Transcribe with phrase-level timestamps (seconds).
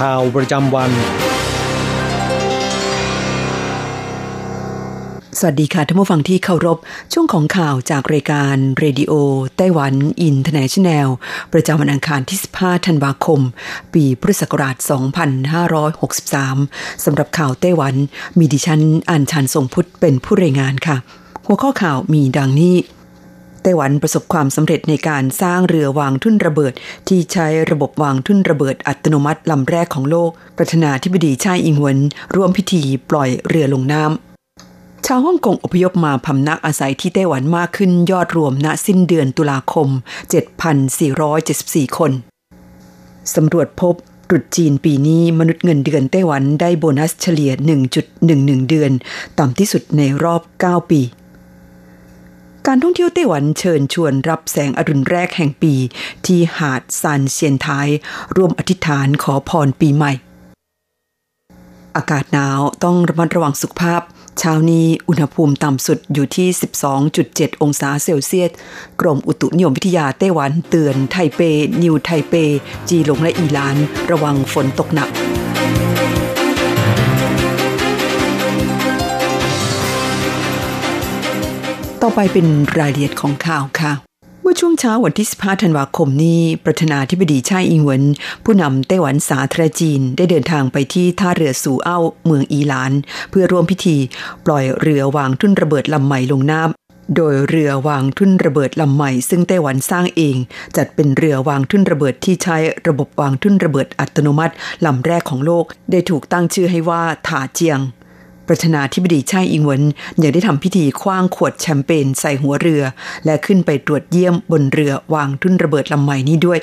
[0.00, 0.90] ข่าวประจำวัน
[5.38, 6.78] สวัสดีค่ะท่านผู้ฟังที่เคารพ
[7.12, 11.08] ช่วงของข่าวจากรายการ Radio Taiwan International
[11.52, 13.40] ประจำวันอังคารที่ 15 ธันวาคม
[13.94, 14.76] ปีพุทธศักราช
[16.10, 17.94] 2563 สำหรับข่าวไต้หวัน
[18.38, 20.96] มีดิฉันอัญชันทรงพุทธเป็นผู้รายงานค่ะ
[21.46, 22.74] หัวข้อข่าวมีดังนี้
[23.66, 26.72] ไต้หวันประสบความสำเร็จในการสร้างเรือวางทุ่นระเบิด
[27.08, 31.98] ที่ใช้ระบบวางทุ่นระเบิดอัตโนมัติลำแรกของโลก ประธานาธิบดีชายอิงหวน
[32.34, 39.88] ร่วมพิธีปล่อยเรือลงน้ำชาวฮ่องกงอพยพมาพำนักอาศัยที่ไต้หวันมากขึ้นยอดรวมณสิ้นเดือนตุลาคม
[41.12, 42.12] 7,474 คน
[43.34, 43.94] สำรวจพบ
[44.28, 47.50] ตรุษจีนปีนี้มนุษย์เงินเดือนไต้หวันได้โบนัสเฉลี่ย
[48.06, 48.92] 1.11 เดือน
[49.38, 51.02] ต่ำที่สุดในรอบ 9 ปี
[52.76, 55.74] การท่องเที่ยวไต้หวันเชิญชวนรับแสงอรุณแรกแห่งปี
[56.26, 57.88] ที่หาดซานเซียนทาย
[58.36, 60.12] ร่วมอธิษฐานขอพรปีใหม่
[61.96, 64.00] อากาศหนาวต้องระมัดระวังสุขภาพ
[64.38, 66.48] เช้านี้อุณหภูมิต่ำสุดอยู่ที่
[67.04, 68.50] 12.7 องศาเซลเซียส
[69.00, 71.40] กรมอุตุนิยมวิทยาไต้หวันเตือนไทเป
[71.82, 72.34] นิวไทเป
[72.88, 73.76] จีหลงและอีหลาน
[74.10, 75.10] ระวังฝนตกหนัก
[82.02, 82.46] ต่อไปเป็น
[82.78, 83.92] รายละเอียดของข่าวค่ะ
[84.42, 88.04] เมื่อช่วงเช้าวันที่ 15 ธันวาคมนี้ ประธานาธิบดีชาอิงเหวิน
[88.44, 92.92] ผู้นำไต้หวันสาธารณจีน ได้เดินทางไปที่ท่าเรือสูเอ้า เมืองอีหลาน
[93.30, 93.96] เพื่อร่วมพิธี
[94.46, 100.36] ปล่อยเรือวางทุ่นระเบิดลำใหม่ลงน้ำโดยเรือวางทุ่นระเบิดลำใหม่ ซึ่งไต้หวันสร้างเอง
[100.76, 102.56] จัดเป็นเรือวางทุ่นระเบิดที่ใช้
[102.88, 104.54] ระบบวางทุ่นระเบิดอัตโนมัติ
[104.86, 107.80] ลำแรกของโลก ได้ถูกตั้งชื่อให้ว่าถาเจียง
[108.48, 109.84] ประธานาธิบดีชาอิงเวิน
[110.22, 112.82] ยังได้ทำพิธีคว้างขวดแชมเปญใส่หัวเรือ
[113.24, 116.58] และขึ้นไปตรวจเยี่ยมบนเรือวางทุ่นระเบิดลำใหม่นี้ด้วย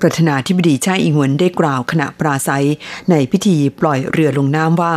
[0.00, 2.66] ประธานาธิบดีชาอิงเวินได้กล่าวขณะปราศัย
[3.10, 4.92] ในพิธีปล่อยเรือลงน้ำว่า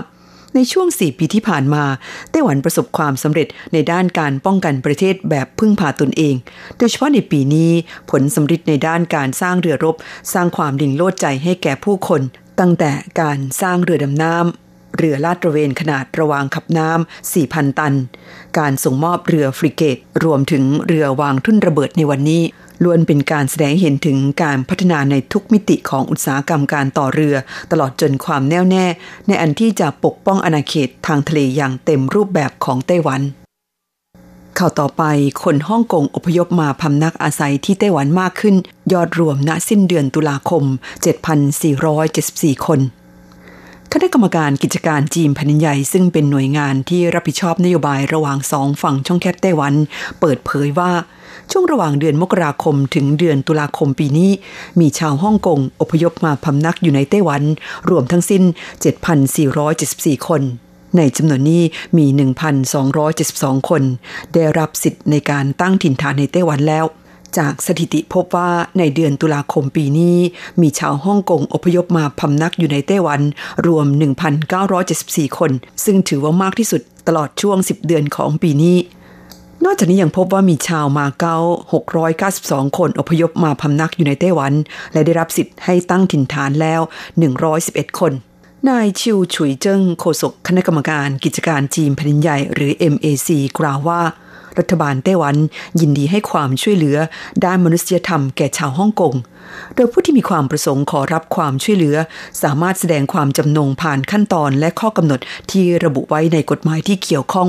[0.55, 1.83] ในช่วง4ปีที่ผ่านมา
[2.31, 6.35] ไต้หวันประสบความสำเร็จในด้านการป้องกันประเทศแบบพึ่งพาตนเอง
[6.77, 7.71] โดยเฉพาะในปีนี้
[8.09, 9.95] ผลสำเร็จในด้านการสร้างเรือรบ
[10.33, 12.21] สร้างความดิ่งโลดใจให้แก่ผู้คน
[12.59, 12.91] ตั้งแต่
[13.21, 17.95] การสร้างเรือดำน้ำ เรือลาดตระเวนขนาดระวางขับน้ำ 4,000 ตัน
[18.57, 22.43] การส่งมอบเรือฟริเกต รวมถึงเรือวางทุ่นระเบิดในวันนี้
[22.83, 27.35] ล้วนเป็นการแสดงเห็นถึงการพัฒนาในทุกมิติของอุตสาหกรรมการต่อเรือ
[27.71, 28.85] ตลอดจนความแน่วแน่
[29.27, 33.21] ในอันที่จะปกป้องอาณาเขตทางทะเลอย่างเต็มรูปแบบของไต้หวัน
[34.57, 35.03] ข่าวต่อไป
[35.43, 38.55] คนฮ่องกงอพยพมาพำนักอาศัยที่ไต้หวันมากขึ้น
[38.93, 40.63] ยอดรวมณสิ้นเดือนตุลาคม
[41.85, 42.79] 7,474 คน
[43.93, 49.73] คณะกรรมการกิจการจีนแผ่นใหญ่ซึ่งเป็นหน่วยงานที่รับผิดชอบนโยบายระหว่างสองฝั่งช่องแคบไต้หวัน
[50.19, 50.91] เปิดเผยว่า
[51.51, 54.31] ช่วงระหว่างเดือนมกราคมถึงเดือนตุลาคมปีนี้
[54.79, 57.43] มีชาวฮ่องกงอพยพมาพำนักอยู่ในไต้หวัน
[57.89, 58.43] รวมทั้งสิ้น
[59.55, 60.41] 7,474 คน
[60.97, 61.63] ในจำนวนนี้
[61.97, 62.05] มี
[62.87, 63.83] 1,272 คน
[64.33, 66.85] ได้รับสิทธิ์ในการตั้งถิ่นฐานในไต้หวันแล้ว
[67.37, 70.17] จากสถิติพบว่าในเดือนตุลาคมปีนี้
[70.61, 73.21] มีชาวฮ่องกงอพยพมาพำนักอยู่ในไต้หวัน
[73.67, 73.85] รวม
[74.61, 75.51] 1,974 คน
[75.85, 78.77] ซึ่งถือว่ามากที่สุดตลอดช่วง 10 เดือนของปีนี้
[79.65, 81.37] นอกจากนี้ยังพบว่ามีชาวมาเก๊า
[82.07, 84.53] 692 คนอพยพมาพำนักอยู่ในไต้หวัน
[84.93, 86.81] และได้รับสิทธิ์ให้ตั้งถิ่นฐานแล้ว
[87.39, 88.13] 111 คน
[88.69, 93.29] นายชิวฉุยเจิ้งโฆษกคณะกรรมการกิจการจีนแผ่นใหญ่หรือ MAC
[93.59, 94.01] กล่าวว่า
[94.59, 95.35] รัฐบาลไต้หวัน
[95.79, 96.97] ยินดีให้ความช่วยเหลือ
[97.45, 99.13] ด้านมนุษยธรรมแก่ชาวฮ่องกง
[99.75, 101.95] โดยผู้ที่มีความประสงค์ขอรับความช่วยเหลือ
[102.43, 105.19] สามารถแสดงความจำนงผ่านขั้นตอนและข้อกำหนด
[105.51, 107.47] ที่ระบุไว้ในกฎหมายที่เกี่ยวข้อง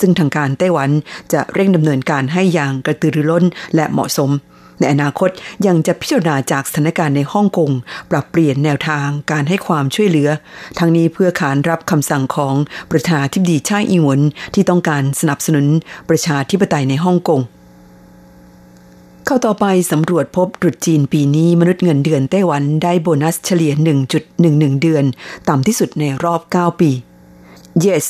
[0.00, 0.90] ซึ่งทางการไต้หวัน
[1.32, 3.44] จะเร่งดำเนินการให้อย่างกระตือรือร้น
[3.74, 4.30] และเหมาะสม
[4.78, 5.30] ในอนาคต
[5.66, 7.70] ยังจะพิจารณาจากสถานการณ์ในฮ่องกง
[8.10, 10.28] ปรับเปลี่ยนแนวทางการให้ความช่วยเหลือ
[10.78, 12.54] ทั้งนี้เพื่อขานรับคำสั่งของ
[12.90, 14.20] ประธานาธิบดีชาอิงหวน
[14.54, 15.66] ที่ต้องการสนับสนุน
[16.08, 17.42] ประชาธิปไตยในฮ่องกง
[19.26, 23.72] เข้าต่อไปสำรวจพบตรุษจีนปีนี้มนุษย์เงินเดือนไต้หวันได้โบนัสเฉลี่ย
[24.26, 25.04] 1.11 เดือน
[25.48, 26.90] ต่ำที่สุดในรอบ 9 ปี
[27.84, 28.06] Yes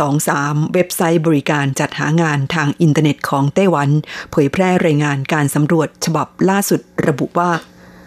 [0.00, 3.88] 123 เว็บไซต์บริการจัดหางานทางอินเทอร์เน็ตของไต้หวัน
[4.30, 7.50] เผยแพร่รายงานการสำรวจฉบับล่าสุดระบุว่า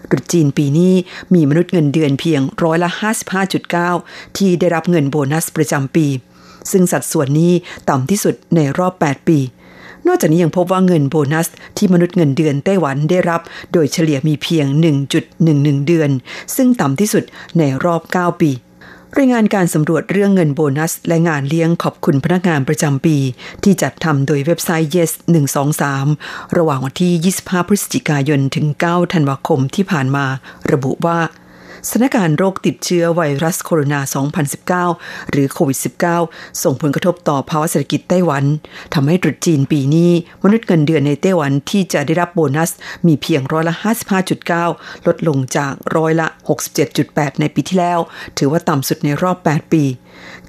[0.09, 0.94] ตรุษจีนปีนี้
[1.33, 2.89] มีมนุษย์เงินเดือนเพียงร้อยละ
[3.63, 6.07] 55.9 ที่ได้รับเงินโบนัสประจำปี
[6.71, 7.53] ซึ่งสัดส่วนนี้
[7.89, 9.39] ต่ำที่สุดในรอบ 8 ปี
[10.07, 11.47] นอกจากนี้ยังพบว่าเงินโบนัส
[11.77, 13.41] ที่มนุษย์เงินเดือนไต้หวันได้รับ
[13.74, 14.65] โดยเฉลี่ยมีเพียง
[15.27, 16.09] 1.11 เดือน
[16.56, 17.24] ซึ่งต่ำที่สุด
[17.57, 18.51] ในรอบ 9 ปี
[19.19, 23.18] รายงานการสำรวจเรื่องเงินโบนัส และงานเลี้ยงขอบคุณพนักงานประจำปี
[23.63, 25.12] ที่จัดทำโดยเว็บไซต์ Yes
[25.83, 30.25] 123 ระหว่างวันที่ 25 พฤศจิกายนถึง 9 ธันวาคมที่ผ่านมา
[30.71, 31.19] ระบุว่า
[31.88, 34.00] สถานการณ์โรคติดเชื้อไวรัสโคโรนา
[34.89, 35.80] 2019 หรือโควิด
[36.21, 38.44] -19 ส่งผลกระทบต่อภาวะเศรษฐกิจไต้หวัน
[38.94, 40.12] ทำให้ตรุษจีนปีนี้
[40.44, 42.71] มนุษย์เงินเดือนในไต้หวันที่จะได้รับโบนัส
[43.07, 43.75] มีเพียงร้อยละ
[44.41, 46.27] 55.9 ลดลงจากร้อยละ
[46.83, 48.00] 67.8 ในปีที่แล้ว
[48.38, 49.83] ถือว่าต่ำสุดในรอบ 8 ปี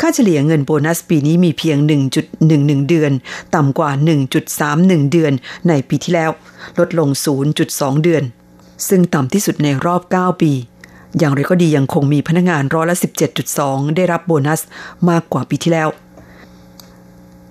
[0.00, 1.76] ค่าเฉลี่ยเงินโบนัสปีนี้มีเพียง
[2.34, 3.12] 1.11 เดือน
[3.54, 3.90] ต่ำกว่า
[4.50, 5.32] 1.31 เดือน
[5.68, 6.30] ในปีที่แล้ว
[6.78, 7.08] ลดลง
[7.56, 8.24] 0.2 เดือน
[8.88, 10.52] ซึ่งต่ำที่สุดในรอบ 9 ปี
[11.18, 12.96] อย่างไรก็ดียังคงมีพนักงานร้อยละ
[13.46, 14.60] 17.2 ได้รับโบนัส
[15.08, 15.88] มากกว่าปีที่แล้ว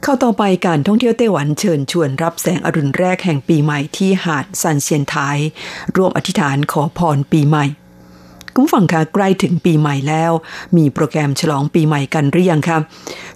[0.04, 5.39] เข้าต่อไปการท่องเที่ยวไต้หวันเชิญชวนรับแสงอรุณแรกแห่งปีใหม่ที่หาดซันเซียนไทย
[5.95, 7.65] ร่วมอธิษฐานขอพรปีใหม่
[8.55, 10.31] คุณฟังคะใกล้ถึงปีใหม่แล้ว
[10.77, 12.77] มีโปรแกรมฉลองปีใหม่กันหรือยังคะ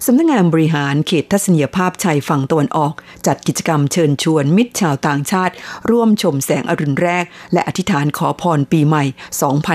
[0.04, 2.92] สำนักงงานบริหารเขตทัศนียภาพชายฝั่งตะวันออก
[3.26, 5.54] จัดกิจกรรมเชิญชวนมิตรชาวต่างชาติ
[5.90, 9.04] ร่วมชมแสงอรุณแรก และอธิษฐานขอพรปีใหม่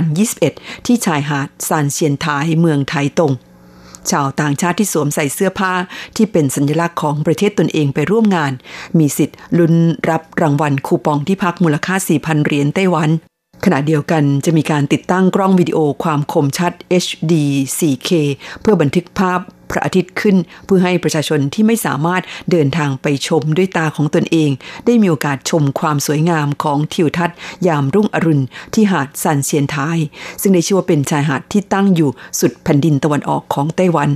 [0.07, 3.33] 2021 ที่ชายหาดซานเซียนทายเมืองไทยตง
[4.11, 5.73] ชาวต่างชาติที่สวมใส่เสื้อผ้า
[6.15, 8.53] ที่เป็นสัญลักษณ์ของประเทศตนเองไปร่วมงาน
[8.99, 9.73] มีสิทธิ์ลุ้น
[10.09, 13.11] รับรางวัลคูปองที่พักมูลค่า 4,000 เหรียญไต้หวัน
[13.65, 16.73] ขณะเดียวกันจะมีการติดตั้งกล้องวิดีโอความคมชัด
[17.03, 17.33] HD
[17.77, 18.09] 4K
[18.61, 19.39] เพื่อบันทึกภาพ
[19.71, 20.35] พระอาทิตย์ขึ้น
[20.65, 24.51] เพื่อให้ประชาชนที่ไม่สามารถเดินทางไปชมด้วยตาของตนเอง
[24.85, 29.99] ได้มีโอกาสชมความสวยงามของทิวทัศน์ ยามรุ่งอรุณ ที่หาดซันเซียนไทย
[30.41, 32.09] ซึ่งได้ชื่อว่าเป็นชายหาดที่ตั้งอยู่
[32.39, 34.09] สุดแผ่นดินตะวันออกของไต้หวัน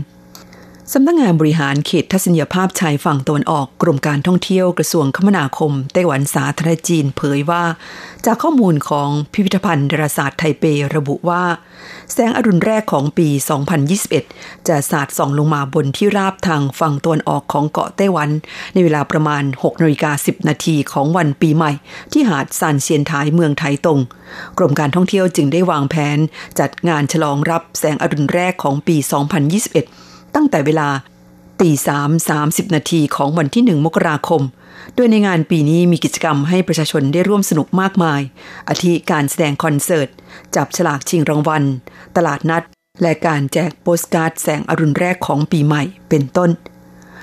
[0.94, 7.64] สำนักงงานบริหารเขตทัศนียภาพชายฝั่งตะวันออกกรมการท่องเที่ยวกระทรวงคมนาคมไต้หวันสาธารณจีนเผยว่า
[8.26, 10.64] จากข้อมูลของพิพิธภัณฑ์ดาราศาสตร์ไทเป
[10.96, 11.44] ระบุว่า
[12.12, 13.28] แสงอรุณแรกของปี
[13.98, 18.30] 2021 จะสาดส่องลงมาบนที่ราบทางฝั่งตะวันออกของเกาะไต้หวัน
[18.74, 21.72] ในเวลาประมาณ6นาฬิกา10 นาทีของวันปีใหม่
[22.12, 24.00] ที่หาดซานเซียนทายเมืองไทตง
[24.58, 26.18] กรมการท่องเที่ยวจึงได้วางแผน
[26.60, 30.07] จัดงานฉลองรับแสงอรุณแรกของปี 2021
[30.38, 30.90] ตั้งแต่เวลา
[31.62, 34.42] ตีสามสามสิบนาทีของวันที่หนึ่งมกราคม
[34.96, 38.22] โดยในงานปีนี้มีกิจกรรมให้ประชาชนได้ร่วมสนุกมากมาย
[38.70, 40.10] อาทิการแสดงคอนเสิร์ต
[40.56, 41.64] จับฉลากชิงรางวัล
[42.16, 42.64] ตลาดนัด
[43.02, 46.50] และการแจกโปสการ์ดแสงอรุณแรกของปีใหม่เป็นต้น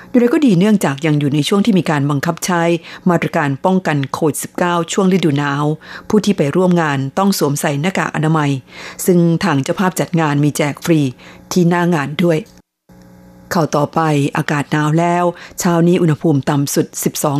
[0.09, 2.61] อย่างไรก็ดีเนื่องจากยังอยู่ในช่วงที่มีการบังคับใช้
[3.09, 5.63] มาตรการป้องกันโควิด -19 ช่วงฤดูหนาว
[6.09, 8.51] ผู้ที่ไปร่วมงานต้องสวมใส่หน้ากากอนามัย
[9.05, 10.99] ซึ่งทางเจ้าภาพจัดงานมีแจกฟรี
[11.51, 12.39] ที่หน้างานด้วย
[13.51, 13.99] เข้าต่อไป
[14.37, 15.25] อากาศหนาวแล้ว
[15.59, 16.87] เช้านี้อุณหภูมิต่ำสุด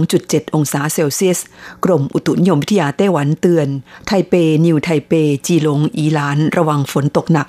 [0.01, 1.39] 12.7 องศาเซลเซียส
[1.83, 3.67] กรมอุตุนิยมวิทยาไต้หวันเตือน
[4.07, 4.33] ไทเป
[4.65, 5.13] นิวไทเป
[5.45, 7.47] จีหลง อีหลาน ระวังฝนตกหนัก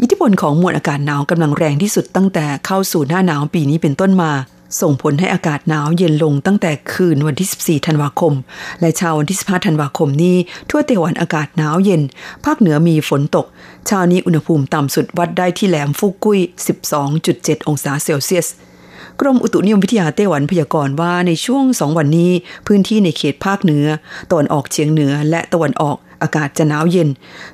[0.00, 4.32] อิทธิพลของมวลอากาศหนาวกำลังแรงที่สุดตั้งแต่เข้าสู่หน้าหนาวปีนี้เป็นต้นมา
[4.80, 8.34] ส่งผลให้อากาศหนาวเย็นลงตั้งแต่คืนวันที่ 14 ธันวาคม
[8.80, 10.36] และเช้าวันที่ 15 ธันวาคมนี้
[10.70, 12.02] ทั่วไต้หวันอากาศหนาวเย็น
[12.44, 13.46] ภาคเหนือมีฝนตก
[13.86, 16.40] เช้านี้อุณหภูมิต่ำสุดวัดได้ที่แหลมฟุกุย
[17.04, 18.48] 12.7 องศาเซลเซียส
[19.20, 22.30] กรมอุตุนิยมวิทยาไต้หวันพยากรณ์ว่าในช่วงสองวันนี้
[22.66, 23.86] พื้นที่ในเขตภาคเหนือ
[24.30, 27.08] ตะวันออกเฉียงเหนือและตะวันออกอากาศจะหนาวเย็น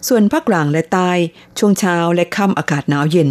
[0.08, 1.10] ส่วนภาคกลางและใต้
[1.58, 3.28] ช่วงเช้าและค่ำอากาศหนาวเย็น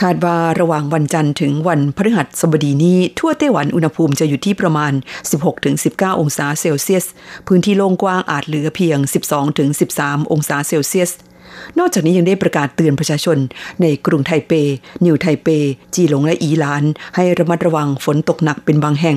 [0.00, 4.92] คาดว่าระหว่างวันจันทร์ถึงวันพฤหัสบดีนี้ ทั่วไต้หวันอุณหภูมิจะอยู่ที่ประมาณ
[5.56, 7.04] 16-19 องศาเซลเซียส
[7.46, 8.98] พื้นที่โล่งกว้างอาจเหลือเพียง
[9.64, 11.10] 12-13 องศาเซลเซียส
[11.78, 13.38] นอกจากนี้ยังได้ประกาศเตือนประชาชน
[13.82, 14.52] ในกรุงไทเป
[15.04, 15.48] นิวไทเป
[15.94, 16.84] จีหลงและอีหลาน
[17.16, 19.16] ให้ระมัดระวังฝนตกหนักเป็นบางแห่ง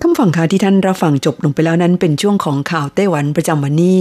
[0.00, 3.96] ท่านฝั่งค่ะที่ท่านรับฟังจบลงไปแล้วนั้นเป็นช่วงของข่าวไต้หวันประจำวันนี้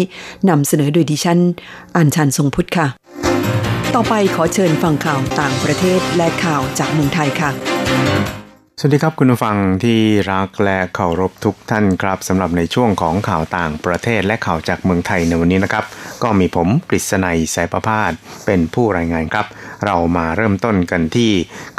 [0.49, 1.39] นำเสนอโดยดิฉัน
[1.95, 2.87] อัญชันทรงพุทธค่ะ
[3.95, 7.49] ต่อไปขอเชิญฟังข่าวต่างประเทศและข่าวจากเมืองไทยค่ะ
[8.79, 9.99] สวัสดีครับคุณผู้ฟังที่
[10.31, 15.85] รักและเคารพทุกท่านครับสำหรับในช่วงของข่าวต่างประเทศและข่าวจากเมืองไทยในวันนี้นะครับ
[16.23, 18.11] ก็มีผมกฤษณัยสายประพาส
[18.45, 19.45] เป็นผู้รายงานครับ
[19.85, 21.31] เรามาเริ่มต้นกันที่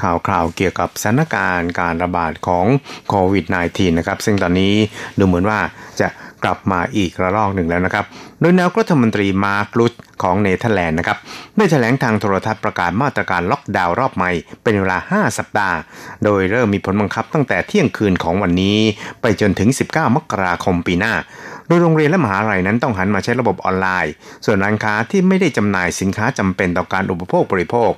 [0.03, 2.67] ข่าวคราวเกี่ยวกับสถานการณ์การระบาดของ
[3.09, 4.75] โควิด -19 นะครับ ซึ่งตอนนี้
[5.19, 5.61] ดูเหมือนว่า
[6.01, 6.09] จะ
[6.45, 8.05] กลับมาอีกระลอกหนึ่งแล้วนะครับ
[8.41, 11.19] โดยนายกรัฐมนตรีมาร์คลุต ของเนเธอร์แลนด์นะครับ
[11.57, 14.31] ได้แถลงทางโทรทัศน์ประกาศมาตรการล็อกดาวน์รอบใหม่
[14.63, 15.77] เป็นเวลา 5 สัปดาห์
[16.25, 18.79] โดยเริ่มมีผลบังคับตั้งแต่เที่ยงคืนของวันนี้
[19.21, 21.15] ไปจนถึง 19 มกราคมปีหน้า
[21.67, 24.13] โดยโรงเรียนและมหาลัยนั้นต้องหันมาใช้ระบบออนไลน์
[24.45, 27.91] ส่วนร้านค้าที่ไม่ได้จำหน่ายสินค้าจำเป็นต่อการอุปโภคบริโภค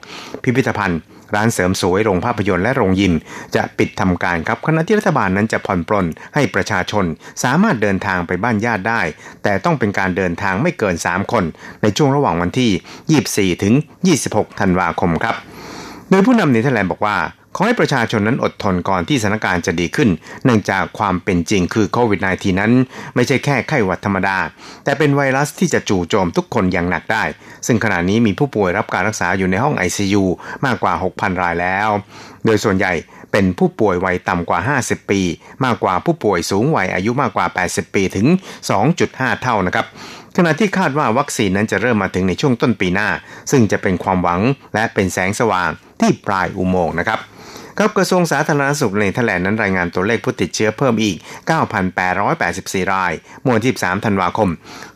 [0.43, 1.00] พิพิธภัณฑ์
[1.35, 3.15] ร้านเสริมสวยโรงภาพยนตร์และโรงยิม
[3.57, 7.05] จะปิดทำการครับขณะที่รัฐบาลนั้นจะผ่อนปลนให้ประชาชน
[7.43, 9.01] สามารถเดินทางไปบ้านญาติได้
[9.43, 11.45] แต่ต้องเป็นการเดินทางไม่เกิน 3 คน
[11.83, 13.75] ในช่วงระหว่างวันที่ 24 ถึง
[14.17, 15.37] 26 ธันวาคมครับ
[16.11, 17.17] โดยผู้นำเนเธอร์แลนด์บอกว่า
[17.57, 20.11] ขอให้ประชาชนนั้นอดทนก่อนที่สถานการณ์จะดีขึ้น
[20.45, 22.73] เนื่องจากความเป็นจริงคือโควิด -19 นั้น
[23.15, 24.39] ไม่ใช่แค่ไข้หวัดธรรมดา
[24.85, 27.25] แต่เป็นไวรัสที่จะจู่โจมทุกคนอย่างหนักได้
[27.67, 30.25] ซึ่งขณะนี้มีผู้ป่วยรับการรักษาอยู่ในห้อง ICU
[30.67, 31.89] มากกว่า 6,000 รายแล้ว
[32.45, 32.93] โดยส่วนใหญ่
[33.33, 35.21] เป็นผู้ป่วยวัยต่ำกว่า 50 ปี
[35.65, 38.27] มากกว่าผู้ป่วยสูงวัยอายุมากกว่า 80 ปีถึง
[38.85, 39.87] 2.5 เท่านะครับ
[40.37, 43.09] ขณะที่คาดว่าวัคซีนนั้นจะเริ่มมาถึงในช่วงต้นปีหน้า
[43.51, 44.41] ซึ่งจะเป็นความหวัง
[44.75, 47.21] และเป็นแสงสว่างที่ปลายอุโมงค์นะครับ
[47.79, 51.17] ครับกระทรวงสาธารณสุขในแถลงนั้นรายงานตัวเลขผู้ติดเชื้อเพิ่มอีก
[52.05, 53.12] 9,884 ราย
[53.43, 54.50] เมื่อวันที่3ธันวาคม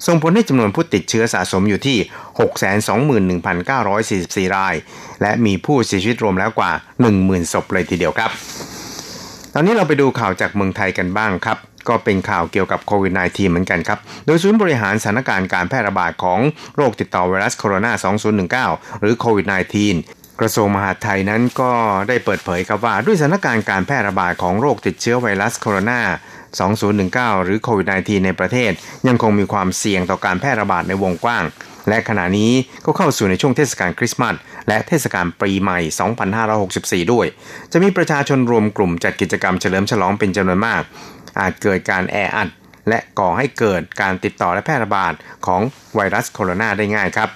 [0.07, 1.99] ส่งผลให้จำนวนผู้ติดเชื้อสะสมอยู่ที่
[4.51, 4.75] 621,944 ราย
[5.23, 6.73] และมีผู้เสียชีวิตรวมแล้วกว่า
[7.13, 8.31] 10,000 ศพเลยทีเดียวครับ
[9.55, 16.41] ตอนนี้เราไปดูข่าวจากเมืองไทยกันบ้างครับก็เป็นข่าวเกี่ยวกับโควิด -19 เหมือนกันครับ โดยศูนย์บริหารสถานการณ์การแพร่ระบาดของ
[16.77, 17.93] โรคติดต่อไวรัสโคโรนา
[18.87, 19.47] 2019 หรือโควิด
[19.85, 21.73] -19 กระทรวงมหาดไทยนั้นก็
[22.09, 26.01] ได้เปิดเผยครับว่าด้วยสถานการณ์การแพร่ระบาดของโรคติดเชื้อไวรัสโคโรนา
[26.75, 28.73] 2019 หรือโควิด -19 ในประเทศ
[29.09, 31.45] ยังคงมีความเสี่ยงต่อการแพร่ระบาดในวงกว้าง
[31.89, 32.53] และขณะนี้
[32.85, 34.35] ก็เข้าสู่ในช่วงเทศกาลคริสต์มาส
[34.69, 35.81] และเทศกาลปีใหม่
[37.07, 37.27] 2564 ด้วย
[37.73, 40.83] จะมีประชาชนรวมกลุ่มจัดกิจกรรมเฉลิมฉลองเป็นจำนวนมาก
[41.41, 42.49] อาจเกิดการแออัด
[42.89, 45.13] และก่อให้เกิดการติดต่อและแพร่ระบาด
[45.47, 45.61] ของ
[45.95, 47.31] ไวรัสโคโรนาได้ง่ายครับ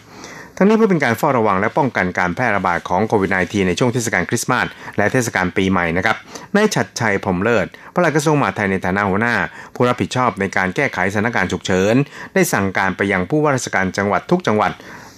[0.63, 6.17] ทั้งนี้เพื่อเป็นการเฝ้าระวังและป้องกันการแพร่ระบาดของโควิด -19 ในช่วงเทศกาลคริสต์มาสและเทศกาลปีใหม่นะครับ
[6.57, 9.35] นายชัดชัยพรมเลิศปลัดกระทรวงมหาดไทยในฐานะหัวหน้า
[9.75, 11.95] ผู้รับผิดชอบในการแก้ไขสถานการณ์ฉุกเฉิน
[12.35, 14.73] ได้สั่งการไปยังผู้ว่าราชการจังหวัดทุกจังหวัด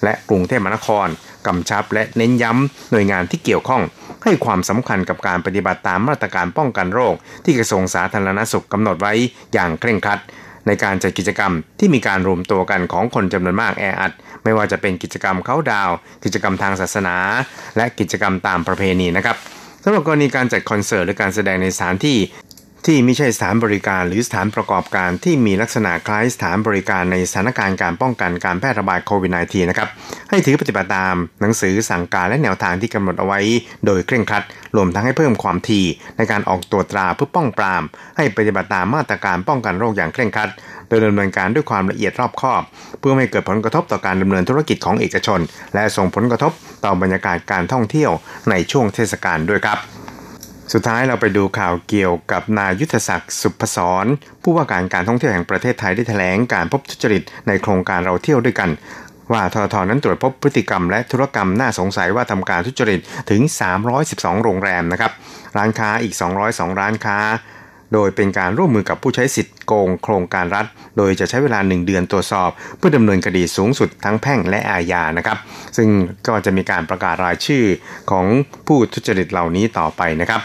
[0.05, 1.09] และกรุงเทพมหานคร
[1.47, 3.83] กำชับและเน้นย้ำหน่วยงานที่เกี่ยวข้อง
[4.25, 9.13] ให้ความสำคัญกับการปฏิบัติตามมาตรการป้องกันโรค ที่กระทรวงสาธารณสุขกำหนดไว้
[9.53, 10.21] อย่างเคร่งครัด
[10.69, 14.13] ในการจัดกิจกรรมที่มีการรวมตัวกันของคนจำนวนมากแออัด
[14.45, 15.91] ไม่ว่าจะเป็นกิจกรรมเขาดาว
[16.25, 17.17] กิจกรรมทางศาสนา
[17.77, 19.37] และกิจกรรมตามประเพณีนะครับ
[19.85, 22.19] สำหรับกรณีการจัดคอนเสิร์ตหรือการแสดงในสถานที่
[22.87, 29.89] ที่ไม่ใช่สถานบริการหรือสถานประกอบการที่มีลักษณะคล้ายสถานบริการในสถานการณ์การป้องกันการแพร่ระบาดโควิด -19 นะครับ
[30.31, 33.41] ให้ถือปฏิบัติตามหนังสือสั่งการและแนวทางที่กำหนดเอาไว้
[33.87, 34.45] โดยเคร่งครัด
[34.77, 35.87] รวมทั้งให้เพิ่มความถี่
[36.17, 37.83] ในการออกตรวจตราเพื่อป้องปราม
[38.17, 40.51] ให้ปฏิบัติตามมาตรการป้องกันโรคอย่างเคร่งครัด
[40.89, 42.63] โดยดำเนินการด้วยความละเอียดรอบคอบ
[43.01, 45.41] เพื่อไม่เกิดผลกระทบต่อการดำเนินธุรกิจของเอกชน
[45.75, 46.53] และส่งผลกระทบ
[46.85, 48.11] ต่อบรรยากาศการท่องเที่ยว
[48.51, 50.02] ในช่วงเทศกาลด้วยครับ
[50.73, 54.07] สุดท้ายเราไปดูข่าวเกี่ยวกับนายยุทธศักดิ์สุพศร
[54.43, 58.71] ผู้ว่าการการท่องเที่ยวแห่งประเทศไทยได้แถลงการพบทุจริตในโครงการเราเที่ยวด้วยกัน
[59.33, 63.01] ว่าททนั้นตรวจพบพฤติกรรมและธุรกรรมน่าสงสัยว่าทำการทุจริต
[63.31, 63.41] ถึง
[63.93, 65.13] 312 โรงแรมนะครับ
[65.57, 66.15] ร้านค้าอีก
[66.47, 67.19] 202 ร้านค้า
[67.93, 75.39] โดยเป็นการร่วมมือกับผู้ใช้สิทธิ์โกงโครงการรัฐ โดยจะใช้เวลา 1 เดือนตรวจสอบ เพื่อดำเนินคดีสูงสุดทั้งแพ่งและอาญานะครับ
[75.77, 75.89] ซึ่ง
[76.27, 77.65] ก็จะมีการประกาศรายชื่อ
[78.11, 78.27] ของ
[78.67, 80.43] ผู้ทุจริตเหล่านี้ต่อไปนะครับ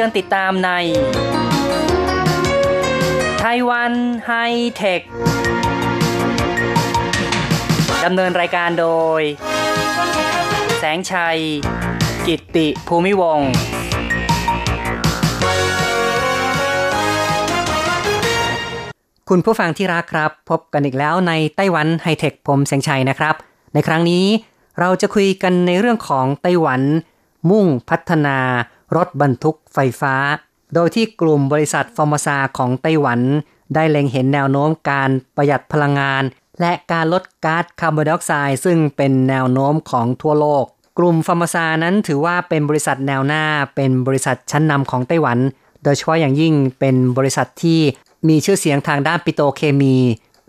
[0.00, 0.70] ชิญติดตามใน
[3.40, 3.92] ไต้หวัน
[4.26, 4.32] ไฮ
[4.76, 5.00] เทค
[8.04, 8.88] ดำเนินรายการโด
[9.20, 9.22] ย
[10.78, 11.38] แสงชัย
[12.26, 13.50] กิตติภูมิวงศ์
[19.28, 23.34] คุณผู้ฟังที่รักครับ พบกันอีกแล้วในไต้หวันไฮเทคผมแสงชัยนะครับ
[23.74, 24.24] ในครั้งนี้
[24.80, 26.82] เราจะคุยกันในเรื่องของไต้หวัน
[27.50, 28.38] มุ่งพัฒนา
[28.96, 30.14] รถบรรทุกไฟฟ้า
[30.74, 33.20] โดยที่กลุ่มบริษัท Formosa ของไต้หวัน
[33.74, 36.22] ได้เล็งเห็นแนวโน้มการประหยัดพลังงาน
[36.60, 40.64] และการลดก๊าซคาร์บอนไดออกไซด์ซึ่งเป็นแนวโน้มของทั่วโลก
[40.98, 43.44] กลุ่ม Formosa นั้นถือว่าเป็นบริษัทแนวหน้า
[43.76, 45.38] เป็นบริษัทชั้นนำของไต้หวัน
[45.84, 47.80] โดยเฉพาะอย่างยิ่งเป็นบริษัทที่
[48.28, 49.96] มีชื่อเสียงทางด้านปิโตรเคมี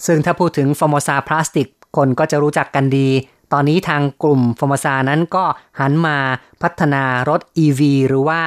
[0.06, 1.68] ซึ่งถ้าพูดถึง Formosa Plastics
[1.98, 3.08] คนก็จะรู้จักกันดี
[3.54, 5.46] ตอนนี้ทางกลุ่ม Formosa นั้นก็
[5.80, 6.18] หันมา
[6.62, 8.42] พัฒนารถ EV หรือว่า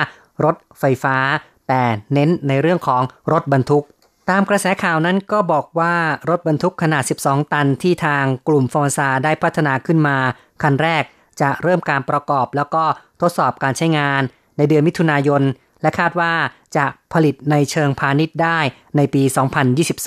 [0.45, 1.17] รถไฟฟ้า
[1.69, 1.83] แต่
[2.13, 3.85] เน้นในเรื่องของรถบรรทุก
[4.31, 5.95] ตามกระแสข่าวนั้นก็บอกว่า
[6.31, 10.17] รถบรรทุกขนาด 12 ตันที่ทางกลุ่ม Formosa ได้พัฒนาขึ้นมา
[10.63, 11.05] คันแรก
[11.41, 12.85] จะเริ่มการประกอบแล้วก็
[13.21, 14.23] ทดสอบการใช้งาน
[14.57, 15.43] ในเดือนมิถุนายน
[15.83, 16.33] และคาดว่า
[16.77, 18.59] จะผลิตในเชิงพาณิชย์ได้
[18.97, 19.23] ในปี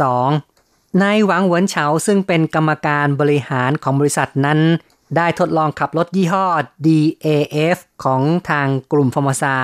[0.08, 4.60] 2022นายหวังเหวินเฉาซึ่งเป็นกรรมการบริหารของบริษัทนั้น
[5.16, 6.46] ได้ทดลองขับรถยี่ห้อ
[6.86, 9.56] DAF ของทางกลุ่มฟอร์มซา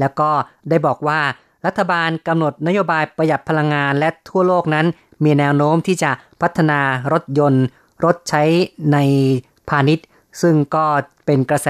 [0.00, 0.30] แล้วก็
[0.68, 1.20] ได้บอกว่า
[1.66, 4.86] รัฐบาลกำหนดนโยบายประหยัดพลังงานและทั่วโลกนั้น
[5.24, 6.80] มีแนวโน้มที่จะพัฒนา
[7.12, 7.64] รถยนต์
[8.04, 8.42] รถใช้
[8.92, 8.98] ใน
[9.68, 10.06] พาณิชย์
[10.42, 10.86] ซึ่งก็
[11.26, 11.68] เป็นกระแส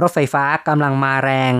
[0.00, 1.52] รถไฟฟ้ากำลังมาแรง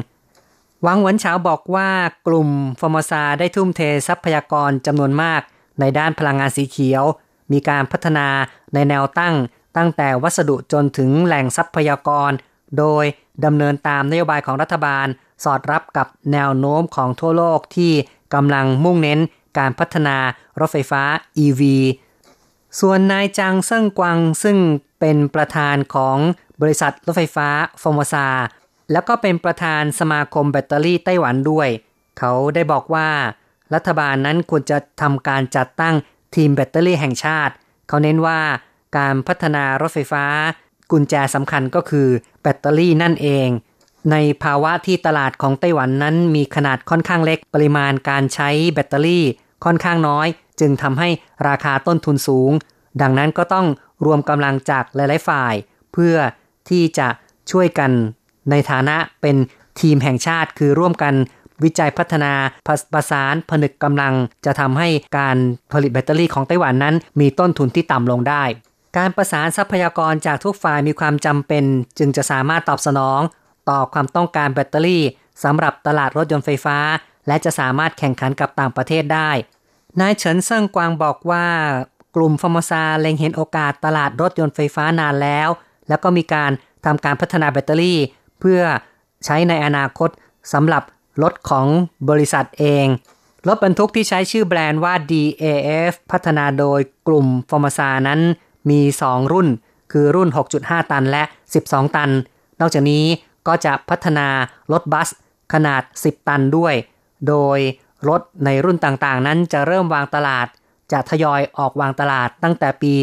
[0.86, 1.88] วังหวนเฉาบอกว่า
[2.26, 2.48] กลุ่ม
[2.80, 5.40] ฟอร์มซาได้ทุ่มเททรัพยากรจำนวนมาก
[5.80, 7.04] ในด้านพลังงานสีเขียว
[7.52, 8.26] มีการพัฒนา
[8.74, 9.34] ในแนวตั้ง
[9.76, 12.30] ตั้งแต่วัสดุจนถึงแหล่งทรัพยากร
[12.78, 13.04] โดย
[13.44, 15.06] ดำเนินตามนโยบายของรัฐบาล
[15.44, 17.92] สอดรับกับแนวโน้มของทั่วโลกที่
[18.34, 19.20] กำลังมุ่งเน้น
[19.58, 20.16] การพัฒนา
[20.60, 21.02] รถไฟฟ้า
[21.44, 21.62] EV
[22.80, 24.58] ส่วนนายจางเซิ่งกวางซึ่ง
[25.00, 26.18] เป็นประธานของ
[26.60, 27.48] บริษัทรถไฟฟ้า
[27.82, 28.28] Formosa
[28.92, 31.68] แล้วก็เป็นประธานสมาคมแบตเตอรี่ไต้หวันด้วย
[32.18, 33.08] เขาได้บอกว่า
[33.74, 35.94] รัฐบาลนั้นควรจะทำการจัดตั้ง
[36.34, 37.54] ทีมแบตเตอรี่แห่งชาติ
[37.88, 38.40] เขาเน้นว่า
[38.96, 40.24] การพัฒนารถไฟฟ้า
[40.90, 42.08] กุญแจสำคัญก็คือ
[42.42, 43.48] แบตเตอรี่นั่นเอง
[44.10, 49.24] ในภาวะที่ตลาดของไต้หวันนั้นมีขนาดค่อนข้างเล็กปริมาณการใช้แบตเตอรี่
[49.64, 50.26] ค่อนข้างน้อย
[50.60, 51.08] จึงทำให้
[51.48, 52.52] ราคาต้นทุนสูง
[53.02, 53.66] ดังนั้นก็ต้อง
[54.04, 55.54] รวมกำลังจากหลาย ๆ ฝ่าย
[55.92, 56.16] เพื่อ
[56.68, 57.08] ที่จะ
[57.50, 57.90] ช่วยกัน
[58.50, 59.36] ในฐานะเป็น
[59.80, 61.14] ทีมแห่งชาติคือร่วมกัน
[61.64, 62.32] วิจัยพัฒนา
[62.92, 64.14] ประสานผนึกกำลัง
[64.46, 65.36] จะทำให้การ
[65.72, 68.44] ผลิตแบตเตอรี่ของไต้หวันนั้น มีต้นทุนที่ต่ำลงได้
[68.96, 71.64] การประสานทรัพยากรจากทุกฝ่ายมีความจำเป็น
[71.98, 73.20] จึงจะสามารถตอบสนอง
[73.70, 75.02] ต่อความต้องการแบตเตอรี่
[75.44, 76.78] สำหรับตลาดรถยนต์ไฟฟ้า
[77.26, 79.30] และจะสามารถแข่งขันกับต่างประเทศได้
[80.00, 81.46] นายเฉินเซิงกวางบอกว่า
[82.16, 85.48] กลุ่ม Formosa เล็งเห็นโอกาสตลาดรถยนต์ไฟฟ้านานแล้ว
[85.88, 86.50] แล้วก็มีการ
[86.84, 87.98] ทำการพัฒนาแบตเตอรี่
[88.40, 88.60] เพื่อ
[89.24, 90.10] ใช้ในอนาคต
[90.52, 90.82] สำหรับ
[91.22, 91.66] รถของ
[92.08, 92.86] บริษัทเอง
[93.48, 98.20] รถบรรทุกที่ใช้ชื่อแบรนด์ว่า DAF พัฒนาโดยกลุ่ม Formosa นั้น
[98.70, 99.48] มี 2 รุ่น
[99.92, 100.28] คือรุ่น
[100.60, 101.22] 6.5 ตันและ
[101.58, 102.10] 12 ตัน
[102.60, 103.04] นอกจากนี้
[103.46, 104.28] ก็จะพัฒนา
[104.72, 105.08] รถบัส
[105.52, 106.74] ขนาด 10 ตันด้วย
[107.28, 107.58] โดย
[108.08, 110.46] รถในรุ่นต่างๆ นั้นจะเริ่มวางตลาด
[110.92, 112.94] จะทยอยออกวางตลาดตั้งแต่ปี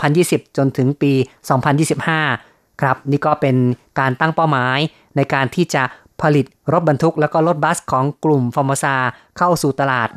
[0.00, 1.12] 2020 จนถึงปี
[1.96, 3.56] 2025 ครับ นี่ก็เป็น
[3.98, 4.78] การตั้งเป้าหมาย
[5.16, 5.82] ในการที่จะ
[6.22, 8.96] ผลิตรถบรรทุก แล้วก็รถบัสของกลุ่มฟอร์มซา
[9.38, 10.08] เข้าสู่ตลาด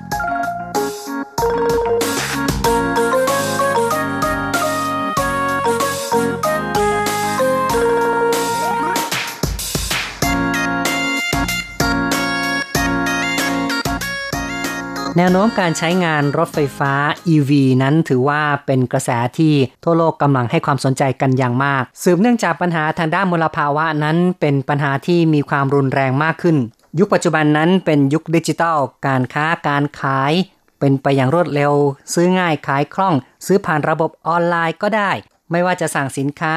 [15.17, 16.93] แนวโน้มการใช้งานรถไฟฟ้า
[17.34, 17.51] EV
[17.82, 26.58] นั้นถือว่าเป็นกระแสที่ทั่วโลกกำลังให้ความสนใจกันอย่างมาก สืบเนื่องจากปัญหาทางด้านมลภาวะนั้นเป็นปัญหาที่มีความรุนแรงมากขึ้น
[26.99, 30.34] ยุคปัจจุบันนั้นเป็นยุคดิจิทัล การค้าการขาย
[30.80, 31.73] เป็นไปอย่างรวดเร็ว
[32.13, 35.12] ซื้อง่ายขายคล่อง ซื้อผ่านระบบออนไลน์ก็ได้
[35.51, 36.56] ไม่ว่าจะสั่งสินค้า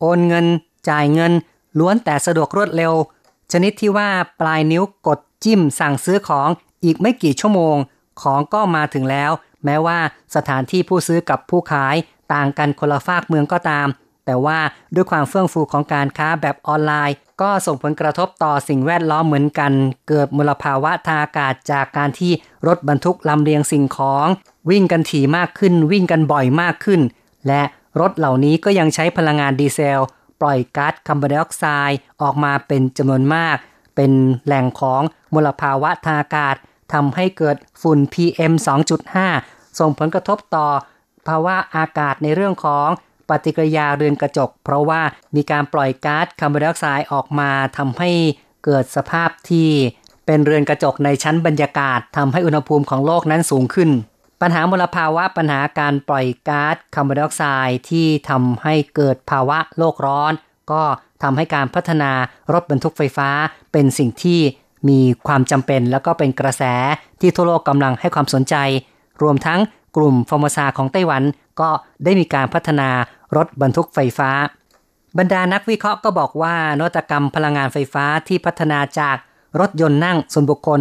[0.00, 0.46] โอนเงิน
[0.88, 1.32] จ่ายเงิน
[1.78, 2.92] ล้วนแต่สะดวกรวดเร็ว
[3.52, 4.08] ชนิดที่ว่า
[4.40, 6.48] ปลายนิ้วกดจิ้มสั่งซื้อของ
[6.84, 7.76] อีกไม่กี่ชั่วโมง
[8.22, 9.30] ของก็มาถึงแล้ว
[9.64, 9.98] แม้ว่า
[10.34, 11.96] สถานที่ผู้ซื้อกับผู้ขาย
[12.34, 13.88] ต่างกันคนละฝากเมืองก็ตาม
[14.26, 14.58] แต่ว่า
[14.94, 19.72] ด้วยความเฟื่องฟูของการค้าแบบออนไลน์ ก็ส่งผลกระทบต่อสิ่งแวดล้อมเหมือนกัน
[20.08, 22.32] เกิดมลภาวะทางอากาศจากการที่
[22.66, 24.26] รถบรรทุกลำเลียงสิ่งของ
[24.70, 27.00] วิ่งกันถี่มากขึ้น วิ่งกันบ่อยมากขึ้น
[27.46, 27.62] และ
[28.00, 30.00] รถเหล่านี้ก็ยังใช้พลังงานดีเซล
[30.40, 33.56] ปล่อยก๊าซคาร์บอนไดออกไซด์ออกมาเป็นจำนวนมาก
[33.96, 34.12] เป็น
[34.44, 35.02] แหล่งของ
[35.34, 36.54] มลภาวะทางอากาศ
[36.92, 38.52] ทำให้เกิดฝุ่น PM
[39.16, 40.66] 2.5 ส่งผลกระทบต่อ
[41.28, 42.88] ภาวะอากาศในเรื่องของ
[43.28, 45.02] ปฏิกิริยาเรือนกระจก เพราะว่า
[45.36, 48.10] มีการปล่อยก๊าซคาร์บอนไดออกไซด์ออกมาทำให้
[48.64, 49.68] เกิดสภาพที่
[50.26, 53.90] เป็นเรือนกระจกในชั้นบรรยากาศทำให้อุณหภูมิของโลกนั้นสูงขึ้น
[54.40, 60.32] ปัญหามลภาวะปัญหาการปล่อยก๊าซคาร์บอนไดออกไซด์ที่ทำให้เกิดภาวะโลกร้อน
[60.72, 60.82] ก็
[61.22, 62.12] ทำให้การพัฒนา
[62.52, 63.28] รถบรรทุกไฟฟ้า
[63.72, 64.40] เป็นสิ่งที่
[64.88, 66.62] มีความจำเป็นแล้วก็เป็นกระแส
[67.20, 68.54] ที่ทั่วโลกกำลังให้ความสนใจ
[69.22, 69.60] รวมทั้ง
[69.96, 71.22] กลุ่มฟอร์มซาของไต้หวัน
[71.60, 71.70] ก็
[72.04, 72.88] ได้มีการพัฒนา
[73.36, 74.30] รถบรรทุกไฟฟ้า
[75.18, 79.16] บรรดานักวิเคราะห์ก็บอกว่านวัตกรรมพลังงานไฟฟ้าที่พัฒนาจาก
[79.60, 80.80] รถยนต์นั่งส่วนบุคคล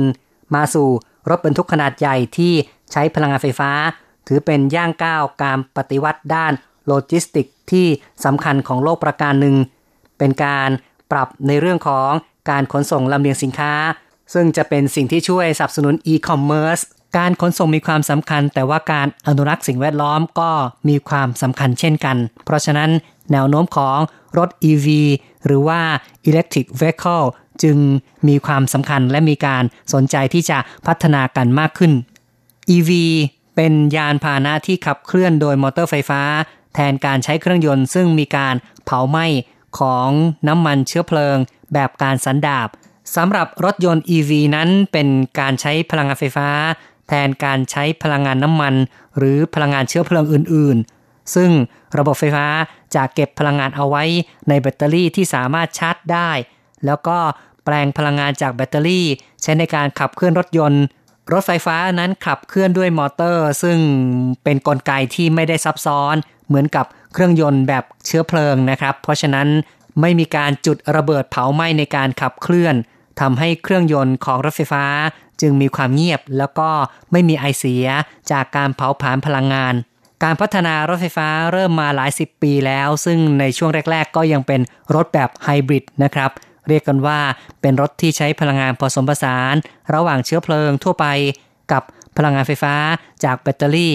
[0.55, 0.89] มาสู่
[1.29, 2.53] รถบรรทุกขนาดใหญ่ที่
[2.91, 3.71] ใช้พลังงานไฟฟ้า
[4.27, 6.53] ถือเป็นย่างก้าวการปฏิวัติด้าน
[6.87, 7.87] โลจิสติกส์ที่
[8.25, 9.55] สำคัญของโลกประการหนึ่ง
[10.17, 10.69] เป็นการ
[11.11, 12.11] ปรับในเรื่องของ
[12.49, 13.73] การขนส่งลำเลียงสินค้า
[14.33, 16.79] ซึ่งจะเป็นสิ่งที่ช่วยสนับสนุนอีคอมเมิร์ซ
[17.17, 20.51] การขนส่งมีความสำคัญ แต่ว่าการอนุรักษ์สิ่งแวดล้อมก็
[20.89, 22.89] มีความสำคัญเช่นกัน เพราะฉะนั้น
[23.31, 23.99] แนวโน้มของ
[24.37, 24.87] รถ EV
[25.45, 25.81] หรือว่า
[26.29, 27.25] Electric Vehicle
[27.63, 27.77] จึง
[28.27, 31.91] มีความสำคัญและมีการสนใจที่จะพัฒนากันมากขึ้น
[32.75, 32.91] EV
[33.55, 36.21] เป็นยานพาหนะที่ขับเคลื่อนโดยมอเตอร์ไฟฟ้า
[36.73, 38.55] แทนการใช้เครื่องยนต์ซึ่งมีการ
[38.85, 39.25] เผาไหม้
[39.79, 40.09] ของ
[40.47, 41.37] น้ำมันเชื้อเพลิง
[41.73, 42.69] แบบการสันดาบ
[43.15, 45.07] สำหรับรถยนต์ EV นั้นเป็น
[45.39, 46.49] การใช้พลังงานไฟฟ้า
[47.07, 48.73] แทนการใช้พลังงานน้ำมัน
[49.17, 51.51] หรือพลังงานเชื้อเพลิงอื่น ๆ ซึ่ง
[51.97, 52.47] ระบบไฟฟ้า
[52.95, 54.03] จะเก็บพลังงานเอาไว้
[54.49, 56.29] ในแบตเตอรี่ที่สามารถชาร์จได้
[56.85, 57.17] แล้วก็
[57.63, 59.05] แปลงพลังงานจากแบตเตอรี่
[59.41, 60.83] ใช้ในการขับเคลื่อนรถยนต์
[61.31, 63.77] รถไฟฟ้านั้นขับเคลื่อนด้วยมอเตอร์ ซึ่ง
[64.43, 66.15] เป็นนกลไกที่ไม่ได้ซับซ้อน
[66.47, 69.47] เหมือนกับ เครื่องยนต์แบบเชื้อเพลิงนะครับ เพราะฉะนั้น
[70.01, 72.75] ไม่มีการจุดระเบิดเผาไหม้ในการขับเคลื่อน
[73.19, 74.85] ทำให้เครื่องยนต์ของรถไฟฟ้า
[75.41, 76.69] จึงมีความเงียบ แล้วก็
[77.11, 77.87] ไม่มีไอเสีย
[78.31, 79.73] จากการเผาผลาญพลังงาน
[80.23, 84.61] การพัฒนารถไฟฟ้าเริ่มมาหลายสิบปีแล้ว ซึ่งในช่วงแรก ๆ ก็ยังเป็น
[84.95, 86.31] รถแบบไฮบริดนะครับ
[86.67, 87.19] เรียกกันว่า
[87.61, 89.55] เป็นรถที่ใช้พลังงานผสมผสาน
[89.93, 91.05] ระหว่างเชื้อเพลิงทั่วไป
[91.71, 91.83] กับ
[92.17, 92.75] พลังงานไฟฟ้า
[93.23, 93.93] จากแบตเตอรี่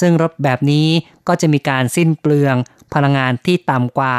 [0.00, 0.88] ซึ่งรถแบบนี้
[1.28, 2.56] ก็จะมีการสิ้นเปลือง
[2.94, 4.14] พลังงานที่ต่ำกว่า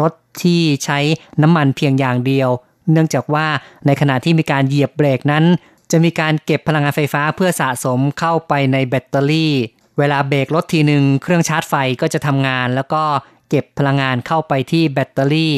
[0.00, 0.12] รถ
[0.42, 0.98] ที่ใช้
[1.42, 2.48] น้ำมันเพียงอย่างเดียว
[2.92, 3.46] เนื่องจากว่า
[3.86, 5.44] ในขณะที่มีการเหยียบเบรกนั้น
[5.90, 9.52] จะมีการเก็บพลังงานไฟฟ้าเพื่อสะสมเข้าไปในแบตเตอรี่
[9.98, 13.02] เวลาเบรกรถทีหนึ่งเครื่องชาร์จไฟก็จะทำงาน แล้วก็
[13.48, 15.54] เก็บพลังงานเข้าไปที่แบตเตอรี่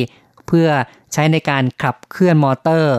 [0.46, 0.68] เพื่อ
[1.12, 2.96] ใช้ในการขับเคลื่อนมอเตอร์